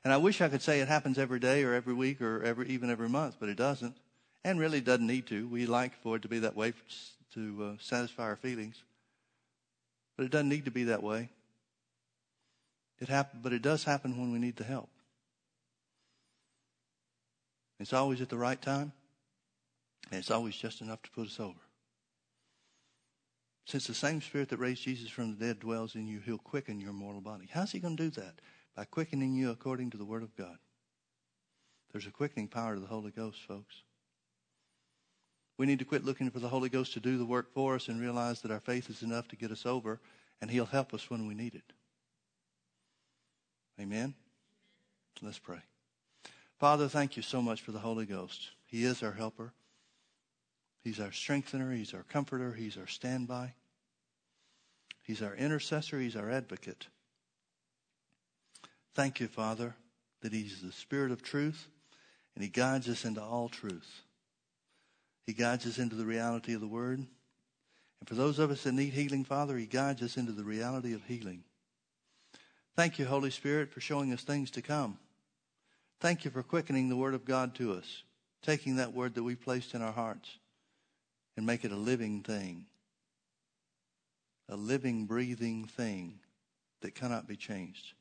And 0.04 0.14
I 0.14 0.18
wish 0.18 0.42
I 0.42 0.48
could 0.48 0.62
say 0.62 0.80
it 0.80 0.88
happens 0.88 1.18
every 1.18 1.40
day 1.40 1.64
or 1.64 1.74
every 1.74 1.94
week 1.94 2.22
or 2.22 2.44
every, 2.44 2.68
even 2.70 2.90
every 2.90 3.10
month, 3.10 3.38
but 3.40 3.50
it 3.50 3.58
doesn't. 3.58 3.98
And 4.44 4.60
really 4.60 4.80
doesn't 4.80 5.06
need 5.06 5.28
to. 5.28 5.48
We 5.48 5.66
like 5.66 5.94
for 6.02 6.16
it 6.16 6.22
to 6.22 6.28
be 6.28 6.40
that 6.40 6.56
way 6.56 6.74
to 7.34 7.64
uh, 7.64 7.78
satisfy 7.82 8.24
our 8.24 8.36
feelings. 8.36 8.82
But 10.16 10.26
it 10.26 10.32
doesn't 10.32 10.50
need 10.50 10.66
to 10.66 10.72
be 10.72 10.86
that 10.86 11.04
way. 11.04 11.30
It 13.00 13.10
happen, 13.10 13.42
but 13.44 13.54
it 13.54 13.62
does 13.62 13.84
happen 13.84 14.18
when 14.18 14.32
we 14.32 14.40
need 14.40 14.56
the 14.56 14.64
help. 14.64 14.90
It's 17.80 17.94
always 17.94 18.22
at 18.22 18.30
the 18.30 18.38
right 18.38 18.60
time, 18.60 18.92
and 20.10 20.20
it's 20.20 20.32
always 20.32 20.56
just 20.56 20.82
enough 20.82 21.02
to 21.04 21.12
put 21.12 21.28
us 21.28 21.40
over. 21.40 21.60
Since 23.68 23.86
the 23.86 23.94
same 23.94 24.22
Spirit 24.22 24.48
that 24.50 24.60
raised 24.60 24.84
Jesus 24.84 25.10
from 25.10 25.32
the 25.36 25.46
dead 25.46 25.60
dwells 25.60 25.96
in 25.96 26.08
you, 26.08 26.22
He'll 26.22 26.38
quicken 26.38 26.80
your 26.80 26.94
mortal 26.94 27.20
body. 27.20 27.50
How's 27.52 27.74
He 27.74 27.80
going 27.80 27.98
to 27.98 28.04
do 28.04 28.22
that? 28.22 28.40
By 28.78 28.86
quickening 28.86 29.36
you 29.36 29.52
according 29.52 29.90
to 29.90 29.98
the 29.98 30.06
Word 30.06 30.24
of 30.24 30.36
God. 30.38 30.58
There's 31.92 32.08
a 32.08 32.12
quickening 32.12 32.48
power 32.48 32.76
to 32.76 32.80
the 32.80 32.88
Holy 32.88 33.12
Ghost, 33.12 33.44
folks. 33.46 33.84
We 35.58 35.66
need 35.66 35.80
to 35.80 35.86
quit 35.86 36.06
looking 36.06 36.30
for 36.30 36.40
the 36.40 36.48
Holy 36.48 36.70
Ghost 36.70 36.94
to 36.94 37.02
do 37.02 37.18
the 37.18 37.26
work 37.26 37.54
for 37.54 37.76
us 37.76 37.90
and 37.90 38.00
realize 38.00 38.42
that 38.42 38.52
our 38.52 38.60
faith 38.62 38.90
is 38.90 39.04
enough 39.04 39.28
to 39.30 39.36
get 39.36 39.52
us 39.52 39.66
over, 39.66 40.00
and 40.40 40.50
He'll 40.50 40.66
help 40.66 40.94
us 40.94 41.10
when 41.10 41.28
we 41.28 41.34
need 41.34 41.54
it. 41.54 41.74
Amen? 43.82 44.14
Let's 45.22 45.40
pray. 45.40 45.60
Father, 46.58 46.88
thank 46.88 47.18
you 47.18 47.24
so 47.24 47.42
much 47.42 47.62
for 47.62 47.74
the 47.74 47.80
Holy 47.80 48.06
Ghost. 48.06 48.52
He 48.66 48.86
is 48.86 49.04
our 49.04 49.12
helper. 49.12 49.52
He's 50.88 51.02
our 51.02 51.12
strengthener. 51.12 51.73
He's 51.73 51.93
our 51.93 52.04
comforter. 52.04 52.54
He's 52.54 52.78
our 52.78 52.88
standby. 52.88 53.52
He's 55.04 55.21
our 55.21 55.36
intercessor. 55.36 56.00
He's 56.00 56.15
our 56.15 56.32
advocate. 56.32 56.88
Thank 58.95 59.19
you, 59.19 59.28
Father, 59.28 59.76
that 60.21 60.32
He's 60.32 60.62
the 60.62 60.71
Spirit 60.71 61.12
of 61.12 61.21
truth 61.21 61.67
and 62.36 62.41
He 62.41 62.50
guides 62.50 62.88
us 62.88 63.04
into 63.04 63.21
all 63.21 63.50
truth. 63.50 64.02
He 65.26 65.34
guides 65.34 65.65
us 65.65 65.78
into 65.78 65.97
the 65.97 66.06
reality 66.06 66.54
of 66.54 66.62
the 66.62 66.67
Word. 66.67 67.00
And 67.00 68.08
for 68.08 68.15
those 68.15 68.39
of 68.39 68.50
us 68.50 68.63
that 68.63 68.71
need 68.71 68.93
healing, 68.93 69.26
Father, 69.26 69.58
He 69.58 69.65
guides 69.65 70.02
us 70.02 70.15
into 70.15 70.32
the 70.32 70.45
reality 70.45 70.93
of 70.93 71.04
healing. 71.04 71.43
Thank 72.78 72.97
you, 72.97 73.04
Holy 73.04 73.32
Spirit, 73.32 73.73
for 73.73 73.82
showing 73.82 74.13
us 74.13 74.23
things 74.23 74.52
to 74.52 74.62
come. 74.62 75.00
Thank 76.00 76.23
you 76.23 76.32
for 76.32 76.43
quickening 76.43 76.88
the 76.88 76.95
Word 76.95 77.13
of 77.13 77.26
God 77.26 77.56
to 77.56 77.73
us, 77.73 78.04
taking 78.41 78.78
that 78.78 78.93
Word 78.93 79.15
that 79.15 79.23
we 79.23 79.36
placed 79.36 79.73
in 79.73 79.82
our 79.82 79.91
hearts 79.91 80.38
and 81.38 81.45
make 81.45 81.63
it 81.63 81.71
a 81.71 81.78
living 81.78 82.23
thing, 82.23 82.65
a 84.50 84.56
living, 84.56 85.06
breathing 85.06 85.65
thing 85.65 86.19
that 86.82 86.95
cannot 86.95 87.28
be 87.28 87.36
changed. 87.36 87.93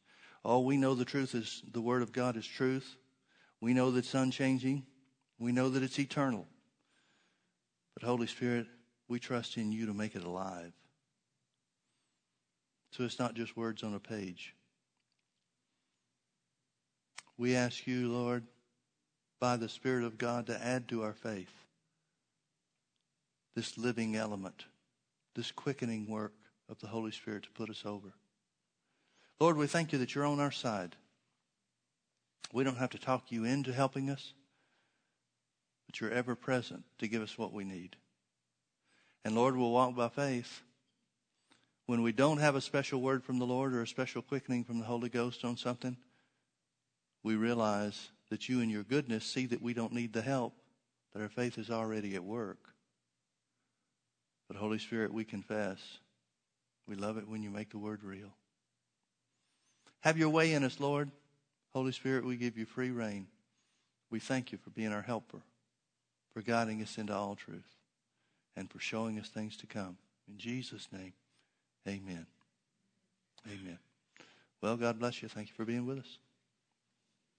Oh, 0.45 0.61
we 0.61 0.79
know 0.79 0.95
the 0.95 1.05
truth 1.05 1.35
is 1.35 1.63
the 1.71 1.83
Word 1.83 2.03
of 2.03 2.13
God 2.13 2.37
is 2.37 2.47
truth. 2.47 2.97
We 3.61 3.75
know 3.75 3.91
that 3.91 4.01
it's 4.01 4.15
unchanging. 4.15 4.87
We 5.39 5.53
know 5.53 5.69
that 5.69 5.83
it's 5.83 5.99
eternal. 5.99 6.47
But 7.95 8.07
Holy 8.07 8.27
Spirit, 8.27 8.67
we 9.07 9.19
trust 9.19 9.59
in 9.59 9.71
you 9.71 9.87
to 9.87 9.95
make 9.95 10.17
it 10.17 10.25
alive. 10.25 10.73
So 12.93 13.05
it's 13.05 13.19
not 13.19 13.35
just 13.35 13.57
words 13.57 13.83
on 13.83 13.95
a 13.95 14.01
page. 14.01 14.55
We 17.37 17.55
ask 17.55 17.87
you, 17.87 18.11
Lord, 18.11 18.45
by 19.39 19.59
the 19.59 19.69
Spirit 19.69 20.05
of 20.05 20.17
God 20.17 20.47
to 20.47 20.65
add 20.65 20.89
to 20.89 21.03
our 21.03 21.13
faith 21.13 21.66
this 23.57 23.77
living 23.77 24.15
element, 24.15 24.67
this 25.35 25.51
quickening 25.51 26.09
work 26.09 26.35
of 26.69 26.79
the 26.79 26.87
Holy 26.87 27.11
Spirit 27.11 27.43
to 27.43 27.51
put 27.51 27.71
us 27.71 27.83
over. 27.85 28.13
Lord, 29.41 29.57
we 29.57 29.67
thank 29.67 29.93
you 29.93 29.99
that 29.99 30.15
you're 30.15 30.25
on 30.25 30.39
our 30.39 30.53
side. 30.53 30.95
We 32.53 32.63
don't 32.63 32.79
have 32.79 32.91
to 32.91 32.99
talk 32.99 33.33
you 33.33 33.45
into 33.45 33.73
helping 33.73 34.09
us 34.09 34.33
but 35.87 36.01
you're 36.01 36.11
ever 36.11 36.35
present 36.35 36.85
to 36.99 37.09
give 37.09 37.23
us 37.23 37.39
what 37.39 37.53
we 37.53 37.65
need. 37.65 37.97
And 39.25 39.35
Lord, 39.35 39.57
we'll 39.57 39.71
walk 39.71 39.95
by 39.95 40.09
faith. 40.09 40.63
When 41.87 42.03
we 42.03 42.13
don't 42.13 42.39
have 42.39 42.57
a 42.57 42.61
special 42.61 43.01
word 43.01 43.25
from 43.25 43.39
the 43.39 43.47
Lord 43.47 43.73
or 43.73 43.83
a 43.83 43.87
special 43.87 44.23
quickening 44.23 44.65
from 44.65 44.81
the 44.81 44.85
Holy 44.85 45.09
Ghost 45.09 45.45
on 45.45 45.57
something, 45.57 45.97
we 47.23 47.37
realize 47.37 48.11
that 48.31 48.49
you 48.49 48.61
in 48.61 48.71
your 48.71 48.83
goodness 48.83 49.25
see 49.25 49.47
that 49.47 49.63
we 49.63 49.73
don't 49.73 49.93
need 49.93 50.13
the 50.13 50.23
help, 50.23 50.55
that 51.13 51.23
our 51.23 51.29
faith 51.29 51.59
is 51.59 51.71
already 51.71 52.15
at 52.17 52.25
work. 52.25 52.59
But 54.49 54.57
Holy 54.57 54.79
Spirit, 54.79 55.13
we 55.13 55.25
confess. 55.25 55.79
We 56.87 56.95
love 56.95 57.19
it 57.19 57.29
when 57.29 57.43
you 57.43 57.51
make 57.51 57.71
the 57.71 57.79
word 57.79 58.03
real. 58.03 58.33
Have 60.01 60.19
your 60.19 60.29
way 60.29 60.53
in 60.53 60.63
us, 60.63 60.79
Lord. 60.79 61.11
Holy 61.73 61.93
Spirit, 61.93 62.25
we 62.25 62.37
give 62.37 62.57
you 62.57 62.65
free 62.65 62.91
rein. 62.91 63.27
We 64.11 64.21
thank 64.21 64.53
you 64.53 64.59
for 64.59 64.71
being 64.71 64.93
our 64.93 65.03
helper 65.03 65.43
for 66.37 66.43
guiding 66.43 66.83
us 66.83 66.99
into 66.99 67.15
all 67.15 67.35
truth, 67.35 67.77
and 68.57 68.71
for 68.71 68.79
showing 68.79 69.19
us 69.19 69.27
things 69.27 69.57
to 69.57 69.67
come. 69.67 69.97
In 70.29 70.37
Jesus' 70.37 70.87
name, 70.93 71.15
amen. 71.89 72.27
Amen. 73.47 73.79
Well, 74.61 74.77
God 74.77 74.99
bless 74.99 75.23
you. 75.23 75.31
Thank 75.31 75.49
you 75.49 75.55
for 75.55 75.65
being 75.65 75.87
with 75.87 76.01
us. 76.01 76.19